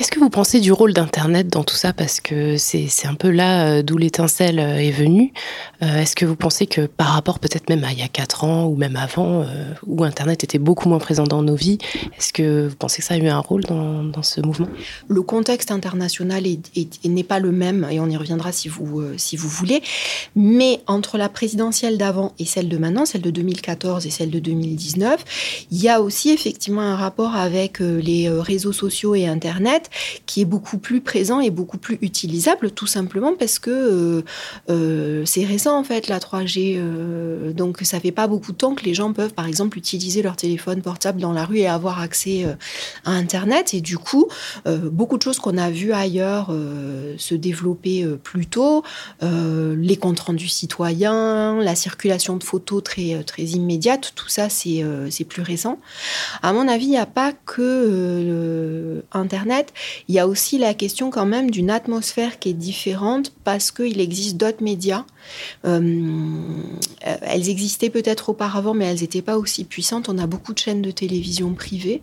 Qu'est-ce 0.02 0.10
que 0.10 0.20
vous 0.20 0.32
pensez 0.32 0.60
du 0.60 0.72
rôle 0.72 0.94
d'Internet 0.94 1.48
dans 1.48 1.64
tout 1.64 1.76
ça? 1.76 1.94
Parce 1.94 2.22
que 2.22 2.58
c'est 2.58 2.88
un 3.06 3.14
peu 3.14 3.30
là 3.30 3.68
euh, 3.68 3.84
d'où 3.84 3.98
l'étincelle 3.98 4.58
euh, 4.58 4.78
est 4.78 4.90
venue. 4.90 5.32
Euh, 5.84 5.98
est-ce 5.98 6.16
que 6.16 6.26
vous 6.26 6.36
pensez 6.36 6.66
que 6.66 6.88
par 6.88 7.10
rapport 7.10 7.38
peut-être 7.38 7.70
même 7.70 7.84
à 7.84 7.92
il 7.92 8.00
y 8.00 8.02
a 8.02 8.08
4 8.08 8.46
ans 8.46 8.66
ou 8.66 8.76
même 8.76 8.96
avant, 8.96 9.46
où 9.86 10.04
Internet 10.04 10.44
était 10.44 10.58
beaucoup 10.58 10.90
moins 10.90 10.98
présent 10.98 11.26
dans 11.26 11.44
nos 11.44 11.56
vies, 11.56 11.78
est-ce 12.18 12.34
que 12.34 12.68
vous 12.70 12.76
pensez 12.76 13.02
que 13.02 13.08
ça 13.08 13.14
a 13.16 13.18
eu 13.18 13.28
un 13.28 13.38
rôle 13.38 13.64
dans, 13.64 14.04
dans 14.04 14.24
ce 14.24 14.42
mouvement? 14.42 14.68
Le 15.08 15.22
contexte 15.22 15.72
international 15.72 16.46
n'est 17.06 17.24
pas 17.24 17.40
le 17.40 17.52
même, 17.52 17.88
et 17.92 18.00
on 18.00 18.10
y 18.10 18.18
reviendra 18.18 18.52
si 18.52 18.70
vous, 18.70 19.04
si 19.18 19.36
vous 19.36 19.41
voulez. 19.50 19.82
Mais 20.36 20.82
entre 20.88 21.18
la 21.18 21.30
présidentielle 21.30 21.98
d'avant 21.98 22.34
et 22.40 22.46
celle 22.46 22.70
de 22.70 22.78
maintenant, 22.78 23.06
celle 23.06 23.22
de 23.22 23.32
2014 23.32 24.06
et 24.06 24.10
celle 24.10 24.30
de 24.30 24.40
2019, 24.40 25.68
il 25.72 25.82
y 25.82 25.90
a 25.90 26.02
aussi 26.02 26.30
effectivement 26.32 26.82
un 26.82 26.96
rapport 26.96 27.36
avec 27.36 27.80
les 27.80 28.30
réseaux 28.30 28.74
sociaux 28.74 29.16
et 29.16 29.28
Internet 29.28 29.90
qui 30.26 30.42
est 30.42 30.46
beaucoup 30.46 30.78
plus 30.78 31.02
présent 31.02 31.40
et 31.40 31.50
beaucoup 31.50 31.78
plus 31.78 31.98
utilisable, 32.02 32.72
tout 32.72 32.88
simplement 32.88 33.34
parce 33.38 33.60
que 33.60 33.72
euh, 33.72 34.22
euh, 34.70 35.24
c'est 35.26 35.46
récent 35.46 35.78
en 35.78 35.84
fait 35.84 36.08
la 36.08 36.20
3G. 36.20 36.76
Euh, 36.78 37.54
donc 37.54 37.80
ça 37.82 38.00
fait 38.00 38.12
pas 38.12 38.28
beaucoup 38.28 38.52
de 38.52 38.58
temps 38.58 38.76
que 38.76 38.84
les 38.84 38.94
gens 38.94 39.14
peuvent 39.14 39.34
par 39.34 39.48
exemple 39.48 39.78
utiliser 39.78 40.22
leur 40.22 40.36
téléphone 40.36 40.82
portable 40.82 41.20
dans 41.20 41.34
la 41.34 41.46
rue 41.46 41.60
et 41.60 41.68
avoir 41.68 42.00
accès 42.00 42.46
à 43.06 43.12
Internet. 43.12 43.74
Et 43.74 43.82
du 43.82 43.98
coup, 43.98 44.28
beaucoup 44.66 45.18
de 45.18 45.24
choses 45.24 45.40
qu'on 45.40 45.58
a 45.58 45.70
vues 45.70 45.94
ailleurs 45.94 46.54
se 47.18 47.36
développer 47.36 48.06
plus 48.24 48.46
tôt, 48.46 48.84
les 49.32 49.98
comptes 49.98 50.20
rendus 50.20 50.48
citoyens, 50.48 51.62
la 51.62 51.76
circulation 51.76 52.38
de 52.38 52.44
photos 52.44 52.84
très, 52.84 53.24
très 53.24 53.44
immédiate, 53.44 54.14
tout 54.16 54.30
ça 54.30 54.50
c'est 54.50 54.84
c'est 55.10 55.24
plus 55.24 55.42
récent. 55.42 55.78
À 56.42 56.54
mon 56.54 56.68
avis, 56.68 56.86
il 56.86 56.92
n'y 56.92 56.98
a 56.98 57.06
pas 57.06 57.34
que 57.46 59.04
Internet, 59.12 59.74
il 60.08 60.16
y 60.16 60.20
a 60.20 60.28
aussi 60.28 60.58
la 60.58 60.74
question 60.74 61.10
quand 61.10 61.26
même 61.26 61.52
d'une 61.52 61.70
atmosphère 61.70 62.40
qui 62.40 62.50
est 62.50 62.54
différente 62.54 63.32
parce 63.44 63.72
qu'il 63.72 64.00
existe 64.00 64.38
d'autres 64.38 64.64
médias. 64.64 65.06
Euh, 65.66 66.12
elles 67.02 67.50
existaient 67.50 67.90
peut-être 67.90 68.30
auparavant, 68.30 68.74
mais 68.74 68.86
elles 68.86 69.02
n'étaient 69.02 69.22
pas 69.22 69.38
aussi 69.38 69.64
puissantes. 69.64 70.10
On 70.10 70.18
a 70.18 70.28
beaucoup 70.28 70.54
de 70.54 70.60
chaînes 70.60 70.82
de 70.82 70.92
télévision 70.92 71.54
privées, 71.54 72.02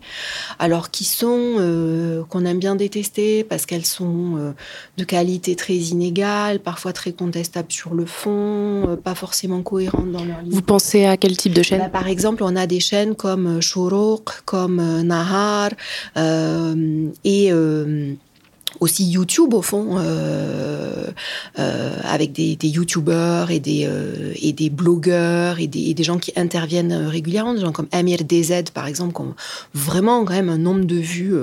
alors 0.58 0.90
qui 0.90 1.04
sont 1.04 1.56
euh, 1.58 2.24
qu'on 2.24 2.44
aime 2.44 2.58
bien 2.58 2.74
détester 2.74 3.44
parce 3.44 3.66
qu'elles 3.66 3.86
sont 3.86 4.36
euh, 4.36 4.52
de 4.96 5.04
qualité 5.04 5.56
très 5.56 5.74
inégale, 5.74 6.60
parfois 6.60 6.92
très 6.92 7.12
contestables 7.18 7.72
sur 7.72 7.94
le 7.94 8.06
fond, 8.06 8.98
pas 9.02 9.14
forcément 9.14 9.62
cohérentes 9.62 10.12
dans 10.12 10.24
leur. 10.24 10.38
Vous 10.46 10.62
pensez 10.62 11.04
à 11.04 11.16
quel 11.16 11.36
type 11.36 11.52
de 11.52 11.62
chaîne 11.62 11.80
bah, 11.80 11.88
Par 11.88 12.08
exemple, 12.08 12.42
on 12.42 12.56
a 12.56 12.66
des 12.66 12.80
chaînes 12.80 13.14
comme 13.14 13.60
Shorok, 13.60 14.42
comme 14.44 15.02
Nahar 15.02 15.70
et 16.16 17.52
euh, 17.52 18.14
aussi 18.80 19.04
YouTube 19.04 19.54
au 19.54 19.62
fond, 19.62 19.96
euh, 19.98 21.06
euh, 21.58 21.96
avec 22.04 22.32
des, 22.32 22.56
des 22.56 22.68
YouTubeurs 22.68 23.50
et 23.50 23.60
des, 23.60 23.88
et 24.40 24.52
des 24.52 24.70
blogueurs 24.70 25.58
et 25.58 25.66
des, 25.66 25.94
des, 25.94 26.04
gens 26.04 26.18
qui 26.18 26.32
interviennent 26.36 26.92
régulièrement, 26.92 27.54
des 27.54 27.60
gens 27.60 27.72
comme 27.72 27.88
Amir 27.92 28.24
DZ 28.24 28.70
par 28.74 28.86
exemple, 28.86 29.14
qui 29.14 29.22
ont 29.22 29.34
vraiment 29.74 30.24
quand 30.24 30.34
même 30.34 30.48
un 30.48 30.58
nombre 30.58 30.84
de 30.84 30.96
vues 30.96 31.34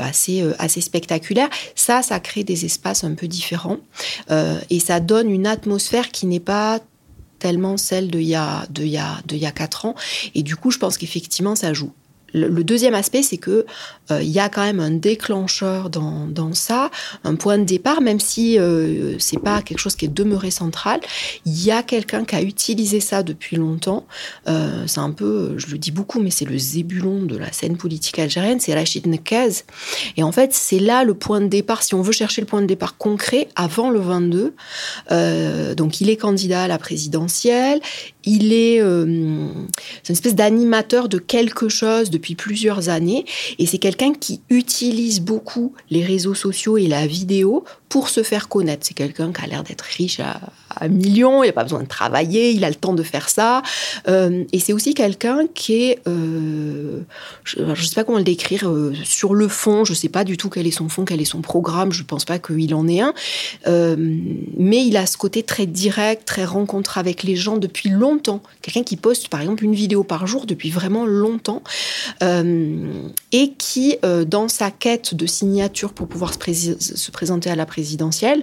assez, 0.00 0.44
assez 0.58 0.80
spectaculaire. 0.80 1.48
Ça, 1.74 2.02
ça 2.02 2.20
crée 2.20 2.44
des 2.44 2.64
espaces 2.64 3.04
un 3.04 3.14
peu 3.14 3.28
différents 3.28 3.78
et 4.70 4.80
ça 4.80 5.00
donne 5.00 5.30
une 5.30 5.46
atmosphère 5.46 6.10
qui 6.10 6.26
n'est 6.26 6.40
pas 6.40 6.80
tellement 7.38 7.76
celle 7.76 8.10
de 8.10 8.18
il 8.18 8.28
y 8.28 8.34
a, 8.34 8.66
de 8.70 8.82
il 8.82 8.88
y 8.88 8.98
a, 8.98 9.18
de 9.26 9.34
il 9.34 9.42
y 9.42 9.46
a 9.46 9.52
quatre 9.52 9.86
ans. 9.86 9.94
Et 10.34 10.42
du 10.42 10.56
coup, 10.56 10.70
je 10.70 10.78
pense 10.78 10.98
qu'effectivement, 10.98 11.54
ça 11.54 11.72
joue 11.72 11.92
le, 12.34 12.62
deuxième 12.64 12.94
aspect, 12.94 13.22
c'est 13.22 13.38
que 13.38 13.64
euh, 14.10 14.22
il 14.22 14.28
y 14.28 14.38
a 14.38 14.48
quand 14.48 14.62
même 14.62 14.80
un 14.80 14.90
déclencheur 14.90 15.90
dans, 15.90 16.26
dans 16.26 16.52
ça, 16.54 16.90
un 17.24 17.34
point 17.36 17.58
de 17.58 17.64
départ, 17.64 18.00
même 18.00 18.20
si 18.20 18.58
euh, 18.58 19.16
c'est 19.18 19.40
pas 19.40 19.62
quelque 19.62 19.78
chose 19.78 19.96
qui 19.96 20.04
est 20.04 20.14
demeuré 20.14 20.50
central. 20.50 21.00
Il 21.46 21.64
y 21.64 21.70
a 21.70 21.82
quelqu'un 21.82 22.24
qui 22.24 22.34
a 22.34 22.42
utilisé 22.42 23.00
ça 23.00 23.22
depuis 23.22 23.56
longtemps. 23.56 24.06
Euh, 24.48 24.84
c'est 24.86 25.00
un 25.00 25.10
peu, 25.10 25.54
je 25.56 25.68
le 25.68 25.78
dis 25.78 25.90
beaucoup, 25.90 26.20
mais 26.20 26.30
c'est 26.30 26.44
le 26.44 26.58
zébulon 26.58 27.22
de 27.22 27.36
la 27.36 27.52
scène 27.52 27.76
politique 27.76 28.18
algérienne, 28.18 28.60
c'est 28.60 28.74
Rachid 28.74 29.06
Nekez. 29.06 29.64
Et 30.16 30.22
en 30.22 30.32
fait, 30.32 30.52
c'est 30.54 30.78
là 30.78 31.04
le 31.04 31.14
point 31.14 31.40
de 31.40 31.46
départ. 31.46 31.82
Si 31.82 31.94
on 31.94 32.02
veut 32.02 32.12
chercher 32.12 32.40
le 32.40 32.46
point 32.46 32.60
de 32.60 32.66
départ 32.66 32.96
concret, 32.96 33.48
avant 33.56 33.90
le 33.90 34.00
22, 34.00 34.54
euh, 35.10 35.74
donc 35.74 36.00
il 36.00 36.10
est 36.10 36.16
candidat 36.16 36.64
à 36.64 36.68
la 36.68 36.78
présidentielle. 36.78 37.80
Il 38.24 38.52
est, 38.52 38.80
euh, 38.80 39.04
une 39.04 39.68
espèce 40.08 40.34
d'animateur 40.34 41.08
de 41.08 41.18
quelque 41.18 41.68
chose 41.68 42.10
depuis 42.10 42.34
plusieurs 42.34 42.88
années, 42.88 43.24
et 43.58 43.66
c'est 43.66 43.78
quelqu'un 43.78 44.12
qui 44.12 44.40
utilise 44.50 45.20
beaucoup 45.20 45.74
les 45.90 46.04
réseaux 46.04 46.34
sociaux 46.34 46.76
et 46.78 46.86
la 46.86 47.06
vidéo 47.06 47.64
pour 47.88 48.08
se 48.08 48.22
faire 48.22 48.48
connaître. 48.48 48.86
C'est 48.86 48.94
quelqu'un 48.94 49.32
qui 49.32 49.42
a 49.42 49.46
l'air 49.46 49.64
d'être 49.64 49.82
riche 49.82 50.20
à, 50.20 50.40
à 50.76 50.88
millions, 50.88 51.42
il 51.42 51.48
n'a 51.48 51.52
pas 51.52 51.64
besoin 51.64 51.82
de 51.82 51.88
travailler, 51.88 52.50
il 52.50 52.64
a 52.64 52.68
le 52.68 52.74
temps 52.74 52.94
de 52.94 53.02
faire 53.02 53.28
ça. 53.28 53.62
Euh, 54.08 54.44
et 54.52 54.60
c'est 54.60 54.72
aussi 54.72 54.94
quelqu'un 54.94 55.46
qui 55.52 55.82
est, 55.82 55.98
euh, 56.06 57.00
je 57.44 57.62
ne 57.62 57.74
sais 57.74 57.94
pas 57.94 58.04
comment 58.04 58.18
le 58.18 58.24
décrire, 58.24 58.68
euh, 58.68 58.94
sur 59.04 59.34
le 59.34 59.48
fond, 59.48 59.84
je 59.84 59.92
ne 59.92 59.96
sais 59.96 60.08
pas 60.08 60.24
du 60.24 60.36
tout 60.36 60.48
quel 60.48 60.66
est 60.66 60.72
son 60.72 60.88
fond, 60.88 61.04
quel 61.04 61.20
est 61.20 61.26
son 61.26 61.40
programme, 61.40 61.92
je 61.92 62.02
ne 62.02 62.06
pense 62.06 62.24
pas 62.24 62.38
qu'il 62.38 62.74
en 62.74 62.86
ait 62.88 63.00
un, 63.00 63.14
mais 63.66 64.84
il 64.84 64.96
a 64.96 65.06
ce 65.06 65.16
côté 65.16 65.42
très 65.42 65.66
direct, 65.66 66.26
très 66.26 66.44
rencontre 66.44 66.98
avec 66.98 67.22
les 67.22 67.36
gens 67.36 67.56
depuis 67.56 67.88
longtemps. 67.88 68.42
Quelqu'un 68.62 68.82
qui 68.82 68.96
poste 68.96 69.28
par 69.28 69.40
exemple 69.40 69.64
une 69.64 69.74
vidéo 69.74 70.04
par 70.04 70.26
jour 70.26 70.46
depuis 70.46 70.70
vraiment 70.70 71.06
longtemps 71.06 71.62
et 72.20 73.52
qui, 73.58 73.96
dans 74.26 74.48
sa 74.48 74.70
quête 74.70 75.14
de 75.14 75.26
signature 75.26 75.92
pour 75.92 76.08
pouvoir 76.08 76.32
se, 76.34 76.76
se 76.78 77.10
présenter 77.10 77.50
à 77.50 77.56
la 77.56 77.66
présidentielle, 77.78 78.42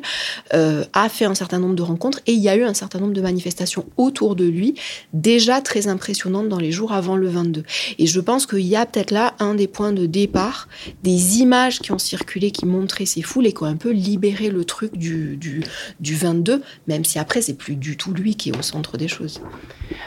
a 0.52 1.10
fait 1.10 1.26
un 1.26 1.36
certain 1.36 1.60
nombre 1.60 1.76
de 1.76 1.82
rencontres 1.82 2.20
et 2.26 2.32
il 2.32 2.40
y 2.40 2.48
a 2.48 2.56
eu 2.56 2.64
un 2.64 2.74
certain 2.74 3.00
nombre 3.00 3.14
de 3.14 3.22
manifestations 3.22 3.86
autour 3.98 4.36
de 4.36 4.46
lui, 4.46 4.76
déjà 5.14 5.60
très 5.62 5.88
impressionnantes 5.88 6.48
dans 6.48 6.60
les 6.60 6.72
jours 6.72 6.94
avant 6.94 7.18
le 7.18 7.28
22. 7.28 7.64
Et 8.00 8.08
je 8.08 8.20
pense 8.22 8.46
qu'il 8.46 8.62
y 8.62 8.76
a 8.76 8.86
peut-être 8.86 9.12
là 9.12 9.34
un 9.40 9.56
des 9.56 9.68
points 9.68 9.92
de 9.92 10.06
départ, 10.06 10.68
des 11.04 11.40
images 11.40 11.80
qui 11.80 11.92
ont 11.92 12.00
circulé, 12.00 12.52
qui 12.52 12.66
montraient 12.66 13.06
ces 13.06 13.22
foules 13.22 13.48
et 13.48 13.52
qui 13.52 13.64
ont 13.64 13.68
un 13.68 13.76
peu 13.76 13.92
libéré 13.92 14.50
le 14.50 14.64
truc 14.64 14.98
du, 14.98 15.36
du, 15.36 15.64
du 16.00 16.16
22, 16.16 16.62
même 16.88 17.04
si 17.04 17.20
après, 17.20 17.42
c'est 17.42 17.56
plus 17.56 17.76
du 17.76 17.98
tout 17.98 18.14
lui 18.14 18.36
qui 18.36 18.50
est 18.50 18.58
au 18.58 18.62
centre 18.62 18.98
des 18.98 19.08
choses. 19.08 19.42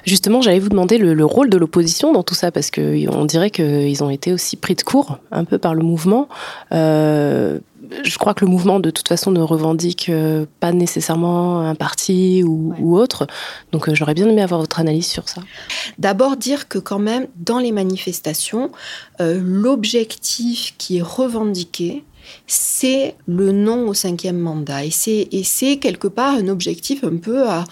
Justement, 0.06 0.40
j'allais 0.40 0.58
vous 0.58 0.70
demander 0.70 0.96
le, 0.96 1.12
le 1.12 1.24
rôle 1.24 1.50
de 1.50 1.58
l'opposition 1.58 2.12
dans 2.12 2.22
tout 2.22 2.34
ça, 2.34 2.50
parce 2.50 2.70
qu'on 2.70 3.24
dirait 3.24 3.50
qu'ils 3.50 4.02
ont 4.02 4.10
été 4.10 4.32
aussi 4.32 4.56
pris 4.56 4.74
de 4.74 4.82
court 4.82 5.18
un 5.30 5.44
peu 5.44 5.58
par 5.58 5.74
le 5.74 5.82
mouvement. 5.82 6.28
Euh, 6.72 7.58
je 8.04 8.18
crois 8.18 8.34
que 8.34 8.44
le 8.44 8.50
mouvement, 8.50 8.80
de 8.80 8.90
toute 8.90 9.08
façon, 9.08 9.30
ne 9.30 9.40
revendique 9.40 10.08
euh, 10.08 10.46
pas 10.60 10.72
nécessairement 10.72 11.60
un 11.60 11.74
parti 11.74 12.42
ou, 12.44 12.70
ouais. 12.70 12.76
ou 12.80 12.98
autre. 12.98 13.26
Donc, 13.72 13.88
euh, 13.88 13.94
j'aurais 13.94 14.14
bien 14.14 14.28
aimé 14.28 14.42
avoir 14.42 14.60
votre 14.60 14.80
analyse 14.80 15.06
sur 15.06 15.28
ça. 15.28 15.42
D'abord, 15.98 16.36
dire 16.36 16.68
que 16.68 16.78
quand 16.78 16.98
même, 16.98 17.26
dans 17.36 17.58
les 17.58 17.72
manifestations, 17.72 18.70
euh, 19.20 19.40
l'objectif 19.42 20.74
qui 20.78 20.98
est 20.98 21.02
revendiqué, 21.02 22.04
c'est 22.46 23.14
le 23.26 23.52
non 23.52 23.88
au 23.88 23.94
cinquième 23.94 24.38
mandat. 24.38 24.84
Et 24.84 24.90
c'est 24.90 25.76
quelque 25.78 26.08
part 26.08 26.34
un 26.34 26.48
objectif 26.48 27.04
un 27.04 27.16
peu 27.16 27.44
à, 27.48 27.64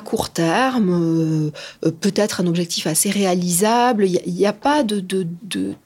court 0.00 0.30
terme, 0.30 1.52
euh, 1.84 1.90
peut-être 2.00 2.40
un 2.40 2.46
objectif 2.46 2.86
assez 2.86 3.10
réalisable. 3.10 4.06
Il 4.06 4.34
n'y 4.34 4.46
a, 4.46 4.52
pas 4.52 4.82
de, 4.82 5.04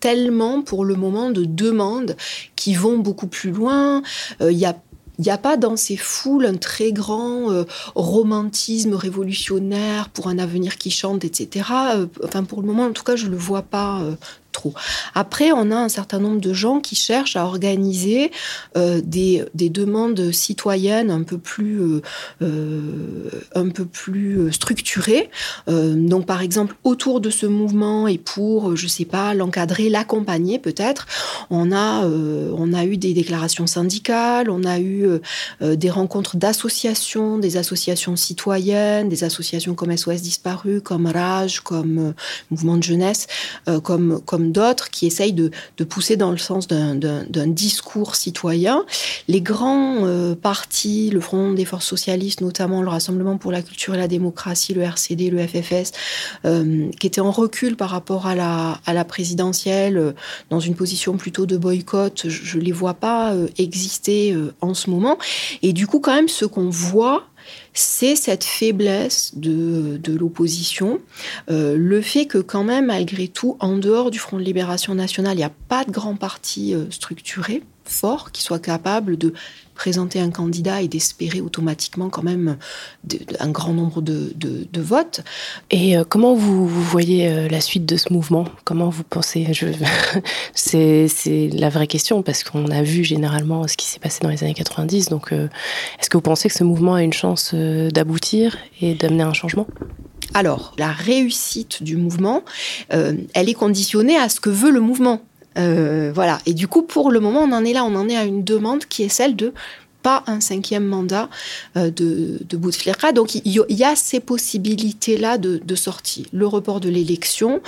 tellement 0.00 0.62
pour 0.62 0.84
le 0.84 0.94
moment 0.94 1.30
de 1.30 1.44
demandes 1.44 2.16
qui 2.56 2.74
vont 2.74 2.98
beaucoup 2.98 3.26
plus 3.26 3.50
loin. 3.50 4.02
Euh, 4.40 4.52
il 4.52 4.58
n'y 4.58 5.30
a 5.30 5.38
pas 5.38 5.56
dans 5.56 5.76
ces 5.76 5.96
foules 5.96 6.46
un 6.46 6.56
très 6.56 6.92
grand 6.92 7.50
euh, 7.50 7.64
romantisme 7.94 8.94
révolutionnaire 8.94 10.08
pour 10.08 10.28
un 10.28 10.38
avenir 10.38 10.78
qui 10.78 10.90
chante, 10.90 11.24
etc. 11.24 11.66
Enfin, 12.24 12.44
pour 12.44 12.62
le 12.62 12.66
moment, 12.66 12.84
en 12.84 12.92
tout 12.92 13.04
cas, 13.04 13.16
je 13.16 13.26
ne 13.26 13.30
le 13.30 13.36
vois 13.36 13.62
pas 13.62 14.02
trop. 14.50 14.74
Après, 15.14 15.52
on 15.52 15.70
a 15.70 15.76
un 15.76 15.88
certain 15.88 16.18
nombre 16.18 16.40
de 16.40 16.52
gens 16.52 16.80
qui 16.80 16.96
cherchent 16.96 17.36
à 17.36 17.44
organiser 17.44 18.30
euh, 18.76 19.00
des, 19.04 19.44
des, 19.54 19.70
demandes 19.70 20.32
citoyennes 20.32 21.10
un 21.10 21.22
peu 21.22 21.38
plus, 21.38 21.80
euh, 21.80 22.02
euh, 22.42 23.30
un 23.54 23.68
peu 23.68 23.84
plus 23.84 24.52
structurées. 24.52 25.30
donc, 25.68 26.26
par 26.26 26.42
exemple, 26.42 26.74
autour 26.84 27.20
de 27.20 27.30
ce 27.30 27.46
mouvement 27.46 28.08
et 28.08 28.18
pour, 28.18 28.76
je 28.76 28.86
sais 28.86 29.04
pas, 29.04 29.34
l'encadrer, 29.34 29.88
l'accompagner 29.88 30.58
peut-être, 30.58 31.06
on 31.50 31.72
a, 31.72 32.04
on 32.04 32.72
a 32.72 32.84
eu 32.84 32.96
des 32.96 33.14
déclarations 33.14 33.66
syndicales, 33.66 34.50
on 34.50 34.64
a 34.64 34.80
eu 34.80 35.06
des 35.60 35.90
rencontres 35.90 36.36
d'associations, 36.36 37.38
des 37.38 37.56
associations 37.56 38.16
citoyennes, 38.16 39.08
des 39.08 39.24
associations 39.24 39.74
comme 39.74 39.96
SOS 39.96 40.22
Disparu, 40.22 40.80
comme 40.80 41.06
Rage, 41.06 41.60
comme 41.60 42.14
Mouvement 42.50 42.76
de 42.76 42.82
Jeunesse, 42.82 43.26
comme, 43.82 44.20
comme 44.24 44.39
d'autres 44.48 44.90
qui 44.90 45.06
essayent 45.06 45.32
de, 45.32 45.50
de, 45.76 45.84
pousser 45.84 46.16
dans 46.16 46.30
le 46.30 46.38
sens 46.38 46.68
d'un 46.68 47.46
discours 47.46 48.16
citoyen. 48.16 48.84
Les 49.28 49.40
grands 49.40 50.06
euh, 50.06 50.34
partis, 50.34 51.10
le 51.10 51.20
Front 51.20 51.52
des 51.52 51.64
forces 51.64 51.86
socialistes, 51.86 52.40
notamment 52.40 52.82
le 52.82 52.88
Rassemblement 52.88 53.38
pour 53.38 53.52
la 53.52 53.62
culture 53.62 53.94
et 53.94 53.98
la 53.98 54.08
démocratie, 54.08 54.74
le 54.74 54.82
RCD, 54.82 55.30
le 55.30 55.46
FFS, 55.46 55.92
euh, 56.44 56.90
qui 56.98 57.06
étaient 57.06 57.20
en 57.20 57.30
recul 57.30 57.76
par 57.76 57.90
rapport 57.90 58.26
à 58.26 58.34
la, 58.34 58.80
à 58.86 58.92
la 58.92 59.04
présidentielle, 59.04 59.96
euh, 59.96 60.12
dans 60.50 60.60
une 60.60 60.74
position 60.74 61.16
plutôt 61.16 61.46
de 61.46 61.56
boycott, 61.56 62.28
je 62.28 62.58
ne 62.58 62.62
les 62.62 62.72
vois 62.72 62.94
pas 62.94 63.34
exister 63.58 64.36
en 64.60 64.74
ce 64.74 64.90
moment. 64.90 65.18
Et 65.62 65.72
du 65.72 65.86
coup, 65.86 66.00
quand 66.00 66.14
même, 66.14 66.28
ce 66.28 66.44
qu'on 66.44 66.70
voit, 66.70 67.29
c'est 67.72 68.16
cette 68.16 68.44
faiblesse 68.44 69.32
de, 69.36 70.00
l'opposition, 70.08 71.00
euh, 71.50 71.76
le 71.76 72.00
fait 72.00 72.26
que 72.26 72.38
quand 72.38 72.64
même, 72.64 72.86
malgré 72.86 73.28
tout, 73.28 73.56
en 73.60 73.76
dehors 73.76 74.10
du 74.10 74.18
Front 74.18 74.38
de 74.38 74.42
Libération 74.42 74.94
Nationale, 74.94 75.34
il 75.34 75.38
n'y 75.38 75.44
a 75.44 75.52
pas 75.68 75.84
de 75.84 75.90
grand 75.90 76.16
parti 76.16 76.74
euh, 76.74 76.90
structuré, 76.90 77.62
fort, 77.84 78.32
qui 78.32 78.42
soit 78.42 78.58
capable 78.58 79.16
de 79.16 79.32
présenter 79.80 80.20
un 80.20 80.28
candidat 80.28 80.82
et 80.82 80.88
d'espérer 80.88 81.40
automatiquement 81.40 82.10
quand 82.10 82.22
même 82.22 82.58
de, 83.04 83.16
de, 83.16 83.36
un 83.40 83.48
grand 83.48 83.72
nombre 83.72 84.02
de, 84.02 84.34
de 84.36 84.80
votes. 84.82 85.22
Et 85.70 85.96
euh, 85.96 86.04
comment 86.06 86.34
vous, 86.34 86.68
vous 86.68 86.82
voyez 86.82 87.28
euh, 87.28 87.48
la 87.48 87.62
suite 87.62 87.86
de 87.86 87.96
ce 87.96 88.12
mouvement? 88.12 88.44
Comment 88.64 88.90
vous 88.90 89.04
pensez? 89.04 89.46
C'est 90.54 91.50
la 91.54 91.70
vraie 91.70 91.86
question 91.86 92.22
parce 92.22 92.44
qu'on 92.44 92.70
a 92.70 92.82
vu 92.82 93.04
généralement 93.04 93.66
ce 93.68 93.78
qui 93.78 93.86
s'est 93.86 94.00
passé 94.00 94.20
dans 94.22 94.28
les 94.28 94.44
années 94.44 94.52
90. 94.52 95.08
Donc, 95.08 95.32
euh, 95.32 95.48
est-ce 95.98 96.10
que 96.10 96.18
vous 96.18 96.22
pensez 96.22 96.50
que 96.50 96.54
ce 96.54 96.64
mouvement 96.64 96.96
a 96.96 97.02
une 97.02 97.14
chance 97.14 97.54
d'aboutir 97.54 98.58
et 98.82 98.94
d'amener 98.94 99.22
un 99.22 99.32
changement? 99.32 99.66
Alors, 100.34 100.74
la 100.76 100.92
réussite 100.92 101.82
du 101.82 101.96
mouvement, 101.96 102.44
elle 102.90 103.48
est 103.48 103.54
conditionnée 103.54 104.16
à 104.16 104.28
ce 104.28 104.40
que 104.40 104.50
veut 104.50 104.70
le 104.70 104.80
mouvement. 104.80 105.22
Euh, 105.60 106.10
voilà. 106.14 106.38
Et 106.46 106.54
du 106.54 106.68
coup, 106.68 106.82
pour 106.82 107.10
le 107.10 107.20
moment, 107.20 107.40
on 107.40 107.52
en 107.52 107.64
est 107.64 107.72
là, 107.72 107.84
on 107.84 107.94
en 107.94 108.08
est 108.08 108.16
à 108.16 108.24
une 108.24 108.44
demande 108.44 108.84
qui 108.86 109.02
est 109.02 109.08
celle 109.08 109.36
de 109.36 109.52
pas 110.02 110.24
un 110.26 110.40
cinquième 110.40 110.86
mandat 110.86 111.28
euh, 111.76 111.90
de, 111.90 112.38
de 112.48 112.56
Bouteflika. 112.56 113.12
Donc, 113.12 113.34
il 113.34 113.42
y, 113.46 113.84
a 113.84 113.96
ces 113.96 114.20
possibilités-là 114.20 115.36
de, 115.36 115.60
de 115.62 115.74
sortie. 115.74 116.26
Le 116.32 116.46
report 116.46 116.80
de 116.80 116.88
l'élection 116.88 117.60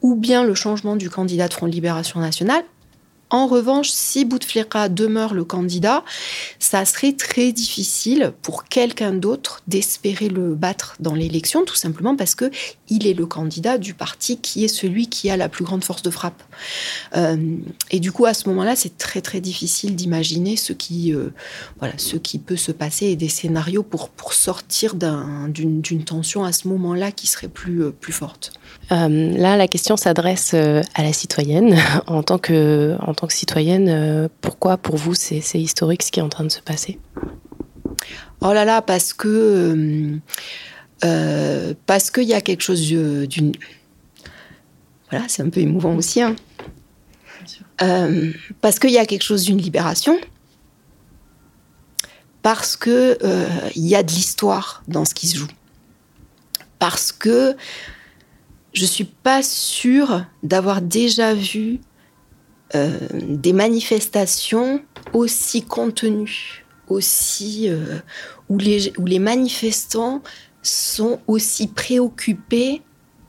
ou 0.00 0.14
bien 0.14 0.44
le 0.44 0.54
changement 0.54 0.96
du 0.96 1.10
candidat 1.10 1.48
de 1.48 1.54
Front 1.54 1.66
Libération 1.66 2.20
Nationale 2.20 2.62
en 3.32 3.46
revanche, 3.46 3.88
si 3.90 4.26
Bouteflika 4.26 4.90
demeure 4.90 5.32
le 5.32 5.44
candidat, 5.44 6.04
ça 6.58 6.84
serait 6.84 7.14
très 7.14 7.50
difficile 7.50 8.34
pour 8.42 8.64
quelqu'un 8.64 9.12
d'autre 9.12 9.62
d'espérer 9.66 10.28
le 10.28 10.54
battre 10.54 10.96
dans 11.00 11.14
l'élection, 11.14 11.64
tout 11.64 11.74
simplement 11.74 12.14
parce 12.14 12.34
que 12.34 12.50
il 12.90 13.06
est 13.06 13.14
le 13.14 13.24
candidat 13.24 13.78
du 13.78 13.94
parti 13.94 14.36
qui 14.36 14.64
est 14.64 14.68
celui 14.68 15.06
qui 15.06 15.30
a 15.30 15.38
la 15.38 15.48
plus 15.48 15.64
grande 15.64 15.82
force 15.82 16.02
de 16.02 16.10
frappe. 16.10 16.42
Euh, 17.16 17.56
et 17.90 18.00
du 18.00 18.12
coup, 18.12 18.26
à 18.26 18.34
ce 18.34 18.50
moment-là, 18.50 18.76
c'est 18.76 18.98
très 18.98 19.22
très 19.22 19.40
difficile 19.40 19.96
d'imaginer 19.96 20.58
ce 20.58 20.74
qui, 20.74 21.14
euh, 21.14 21.30
peut 22.46 22.56
se 22.56 22.72
passer 22.72 23.06
et 23.06 23.16
des 23.16 23.30
scénarios 23.30 23.82
pour 23.82 24.34
sortir 24.34 24.94
d'une 24.94 25.82
un, 25.90 26.02
tension 26.04 26.44
à 26.44 26.52
ce 26.52 26.68
moment-là 26.68 27.12
qui 27.12 27.26
serait 27.26 27.48
plus 27.48 27.82
euh, 27.84 27.90
plus 27.90 28.12
forte. 28.12 28.52
Là, 28.92 29.56
la 29.56 29.68
question 29.68 29.96
s'adresse 29.96 30.52
euh, 30.54 30.82
à 30.94 31.02
la 31.02 31.12
citoyenne 31.12 31.76
en 32.06 32.22
tant 32.22 32.38
que 32.38 32.96
en 33.00 33.14
tant 33.14 33.26
que 33.26 33.32
citoyenne. 33.32 33.88
Euh, 33.88 34.28
pourquoi, 34.40 34.76
pour 34.76 34.96
vous, 34.96 35.14
c'est 35.14 35.40
historique 35.54 36.02
ce 36.02 36.12
qui 36.12 36.20
est 36.20 36.22
en 36.22 36.28
train 36.28 36.44
de 36.44 36.50
se 36.50 36.60
passer? 36.60 36.98
Oh 38.40 38.52
là 38.52 38.64
là, 38.64 38.82
parce 38.82 39.12
que 39.12 40.18
euh, 41.04 41.74
parce 41.86 42.10
qu'il 42.10 42.24
y 42.24 42.34
a 42.34 42.40
quelque 42.40 42.62
chose 42.62 42.82
d'une 42.82 43.52
voilà, 45.10 45.26
c'est 45.28 45.42
un 45.42 45.50
peu 45.50 45.60
émouvant 45.60 45.94
aussi. 45.94 46.22
Hein. 46.22 46.36
Euh, 47.82 48.32
parce 48.60 48.78
qu'il 48.78 48.90
y 48.90 48.98
a 48.98 49.06
quelque 49.06 49.24
chose 49.24 49.44
d'une 49.44 49.58
libération, 49.58 50.18
parce 52.42 52.76
que 52.76 53.18
il 53.74 53.86
y 53.86 53.94
a 53.94 54.02
de 54.02 54.10
l'histoire 54.10 54.82
dans 54.88 55.04
ce 55.04 55.14
qui 55.14 55.26
se 55.28 55.36
joue, 55.36 55.48
parce 56.78 57.12
que 57.12 57.56
je 58.72 58.84
suis 58.84 59.04
pas 59.04 59.42
sûre 59.42 60.24
d'avoir 60.42 60.80
déjà 60.82 61.34
vu 61.34 61.80
euh, 62.74 62.98
des 63.12 63.52
manifestations 63.52 64.82
aussi 65.12 65.62
contenues, 65.62 66.64
aussi 66.88 67.68
euh, 67.68 67.98
où, 68.48 68.56
les, 68.58 68.92
où 68.98 69.04
les 69.04 69.18
manifestants 69.18 70.22
sont 70.62 71.20
aussi 71.26 71.66
préoccupés 71.66 72.82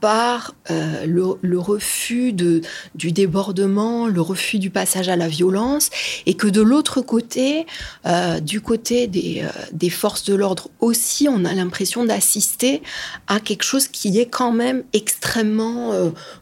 par 0.04 0.54
euh, 0.70 1.06
le, 1.06 1.60
refus 1.60 2.34
du 2.34 3.12
débordement, 3.14 4.06
le 4.08 4.20
refus 4.20 4.60
du 4.60 4.70
passage 4.70 5.08
à 5.08 5.16
la 5.16 5.30
violence, 5.30 5.90
et 6.26 6.34
que 6.34 6.48
de 6.48 6.60
l'autre 6.62 7.00
côté, 7.00 7.66
euh, 8.06 8.42
du 8.42 8.60
côté 8.60 9.08
des, 9.08 9.44
euh, 9.46 9.50
des 9.72 9.90
forces 9.90 10.26
de 10.26 10.36
l'ordre 10.36 10.68
aussi, 10.82 11.30
on 11.30 11.46
a 11.46 11.54
l'impression 11.54 12.04
d'assister 12.04 12.84
à 13.28 13.40
quelque 13.40 13.64
chose 13.64 13.88
qui 13.88 14.20
est 14.20 14.26
quand 14.26 14.52
même 14.52 14.84
extrêmement 14.92 15.92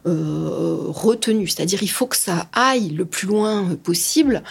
retenu. 0.04 1.46
C'est-à-dire 1.46 1.84
il 1.84 1.90
faut 1.90 2.08
que 2.08 2.16
ça 2.16 2.48
aille 2.52 2.88
le 2.88 3.04
plus 3.04 3.28
loin 3.28 3.76
possible. 3.76 4.42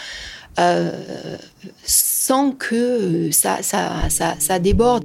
sans 1.84 2.52
que 2.54 3.30
ça, 3.32 3.62
ça, 3.62 4.10
ça, 4.10 4.36
ça 4.40 4.60
déborde. 4.60 5.04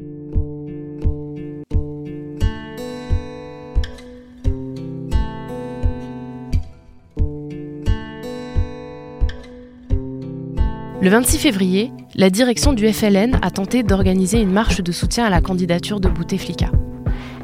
Le 11.06 11.12
26 11.12 11.38
février, 11.38 11.92
la 12.16 12.30
direction 12.30 12.72
du 12.72 12.92
FLN 12.92 13.38
a 13.40 13.52
tenté 13.52 13.84
d'organiser 13.84 14.40
une 14.40 14.50
marche 14.50 14.80
de 14.80 14.90
soutien 14.90 15.24
à 15.24 15.30
la 15.30 15.40
candidature 15.40 16.00
de 16.00 16.08
Bouteflika. 16.08 16.66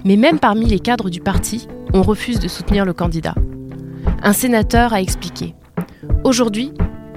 Mais 0.05 0.16
même 0.16 0.40
parmi 0.40 0.66
les 0.66 0.81
cadres 0.81 1.11
du 1.11 1.20
parti, 1.20 1.68
on 1.92 2.03
refuse 2.03 2.40
de 2.40 2.48
soutenir 2.48 2.85
le 2.85 2.92
candidat. 2.92 3.37
Un 4.20 4.33
sénateur 4.33 4.92
a 4.92 5.01
expliqué 5.01 5.55
Aujourd'hui, 6.25 6.72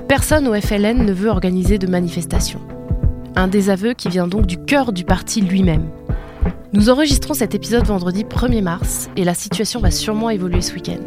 personne 0.08 0.48
au 0.48 0.54
FLN 0.54 1.04
ne 1.04 1.14
veut 1.14 1.30
organiser 1.30 1.80
de 1.80 1.88
manifestation. 1.88 2.60
Un 3.36 3.48
désaveu 3.48 3.94
qui 3.94 4.10
vient 4.10 4.28
donc 4.28 4.46
du 4.46 4.64
cœur 4.64 4.94
du 4.94 5.04
parti 5.04 5.42
lui-même. 5.42 5.90
Nous 6.74 6.92
enregistrons 6.92 7.34
cet 7.34 7.56
épisode 7.56 7.88
vendredi 7.88 8.24
1er 8.24 8.62
mars 8.62 9.10
et 9.18 9.24
la 9.24 9.34
situation 9.34 9.80
va 9.80 9.90
sûrement 9.90 10.30
évoluer 10.30 10.62
ce 10.62 10.76
week-end. 10.76 11.02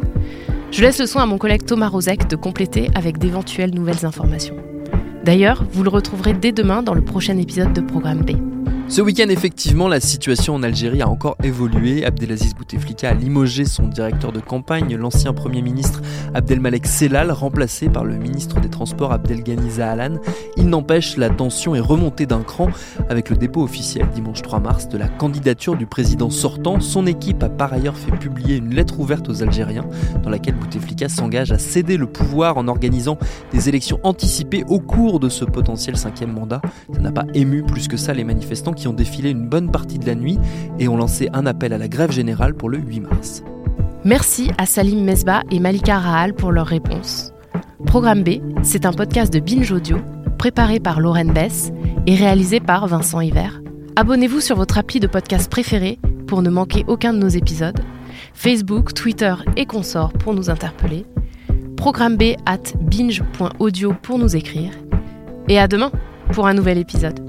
Je 0.71 0.81
laisse 0.81 0.99
le 0.99 1.05
soin 1.05 1.23
à 1.23 1.27
mon 1.27 1.37
collègue 1.37 1.65
Thomas 1.65 1.87
Rozek 1.87 2.27
de 2.27 2.35
compléter 2.35 2.89
avec 2.93 3.19
d'éventuelles 3.19 3.73
nouvelles 3.73 4.05
informations. 4.05 4.57
D'ailleurs, 5.23 5.65
vous 5.71 5.83
le 5.83 5.89
retrouverez 5.89 6.33
dès 6.33 6.51
demain 6.51 6.81
dans 6.81 6.93
le 6.93 7.01
prochain 7.01 7.37
épisode 7.37 7.73
de 7.73 7.81
Programme 7.81 8.21
B. 8.21 8.48
Ce 8.89 9.01
week-end, 9.01 9.29
effectivement, 9.29 9.87
la 9.87 9.99
situation 9.99 10.55
en 10.55 10.63
Algérie 10.63 11.03
a 11.03 11.07
encore 11.07 11.37
évolué. 11.43 12.03
Abdelaziz 12.05 12.55
Bouteflika 12.55 13.11
a 13.11 13.13
limogé 13.13 13.63
son 13.65 13.87
directeur 13.87 14.31
de 14.31 14.39
campagne, 14.39 14.95
l'ancien 14.95 15.31
Premier 15.31 15.61
ministre 15.61 16.01
Abdelmalek 16.33 16.87
Sellal, 16.87 17.31
remplacé 17.31 17.87
par 17.87 18.03
le 18.03 18.15
ministre 18.15 18.59
des 18.59 18.67
Transports 18.67 19.11
Abdelghani 19.11 19.69
Zahalan. 19.69 20.15
Il 20.57 20.69
n'empêche, 20.69 21.17
la 21.17 21.29
tension 21.29 21.75
est 21.75 21.79
remontée 21.79 22.25
d'un 22.25 22.41
cran 22.41 22.69
avec 23.09 23.29
le 23.29 23.35
dépôt 23.35 23.61
officiel 23.61 24.07
dimanche 24.09 24.41
3 24.41 24.59
mars 24.59 24.89
de 24.89 24.97
la 24.97 25.07
candidature 25.07 25.75
du 25.75 25.85
président 25.85 26.31
sortant. 26.31 26.79
Son 26.79 27.05
équipe 27.05 27.43
a 27.43 27.49
par 27.49 27.71
ailleurs 27.71 27.95
fait 27.95 28.17
publier 28.17 28.55
une 28.55 28.73
lettre 28.73 28.99
ouverte 28.99 29.29
aux 29.29 29.43
Algériens 29.43 29.85
dans 30.23 30.31
laquelle 30.31 30.55
Bouteflika 30.55 31.09
s'engage 31.09 31.51
à 31.51 31.59
céder 31.59 31.95
le 31.95 32.07
pouvoir 32.07 32.57
en 32.57 32.67
organisant 32.67 33.19
des 33.51 33.69
élections 33.69 33.99
anticipées 34.01 34.63
au 34.67 34.79
cours 34.79 35.19
de 35.19 35.29
ce 35.29 35.45
potentiel 35.45 35.95
cinquième 35.95 36.33
mandat. 36.33 36.61
Ça 36.91 37.01
n'a 37.01 37.11
pas 37.11 37.25
ému 37.35 37.61
plus 37.61 37.87
que 37.87 37.95
ça 37.95 38.15
les 38.15 38.23
manifestants 38.23 38.73
qui 38.79 38.87
ont 38.87 38.93
défilé 38.93 39.29
une 39.29 39.47
bonne 39.47 39.69
partie 39.69 39.99
de 39.99 40.05
la 40.05 40.15
nuit 40.15 40.39
et 40.79 40.87
ont 40.87 40.97
lancé 40.97 41.29
un 41.33 41.45
appel 41.45 41.73
à 41.73 41.77
la 41.77 41.87
grève 41.87 42.11
générale 42.11 42.55
pour 42.55 42.69
le 42.69 42.79
8 42.79 43.01
mars. 43.01 43.43
Merci 44.05 44.49
à 44.57 44.65
Salim 44.65 45.03
Mesba 45.03 45.43
et 45.51 45.59
Malika 45.59 45.99
Rahal 45.99 46.33
pour 46.33 46.51
leurs 46.51 46.67
réponses. 46.67 47.33
Programme 47.85 48.23
B, 48.23 48.39
c'est 48.63 48.85
un 48.85 48.93
podcast 48.93 49.33
de 49.33 49.39
Binge 49.39 49.71
Audio, 49.71 49.97
préparé 50.37 50.79
par 50.79 51.01
Lauren 51.01 51.33
Bess 51.33 51.71
et 52.07 52.15
réalisé 52.15 52.61
par 52.61 52.87
Vincent 52.87 53.19
Hiver. 53.19 53.61
Abonnez-vous 53.97 54.39
sur 54.39 54.55
votre 54.55 54.77
appli 54.77 55.01
de 55.01 55.07
podcast 55.07 55.51
préféré 55.51 55.99
pour 56.27 56.41
ne 56.41 56.49
manquer 56.49 56.85
aucun 56.87 57.11
de 57.13 57.19
nos 57.19 57.27
épisodes. 57.27 57.79
Facebook, 58.33 58.93
Twitter 58.93 59.33
et 59.57 59.65
consorts 59.65 60.13
pour 60.13 60.33
nous 60.33 60.49
interpeller. 60.49 61.05
Programme 61.75 62.15
B 62.15 62.35
at 62.45 62.73
binge.audio 62.79 63.93
pour 64.01 64.17
nous 64.17 64.37
écrire. 64.37 64.71
Et 65.49 65.59
à 65.59 65.67
demain 65.67 65.91
pour 66.31 66.47
un 66.47 66.53
nouvel 66.53 66.77
épisode. 66.77 67.28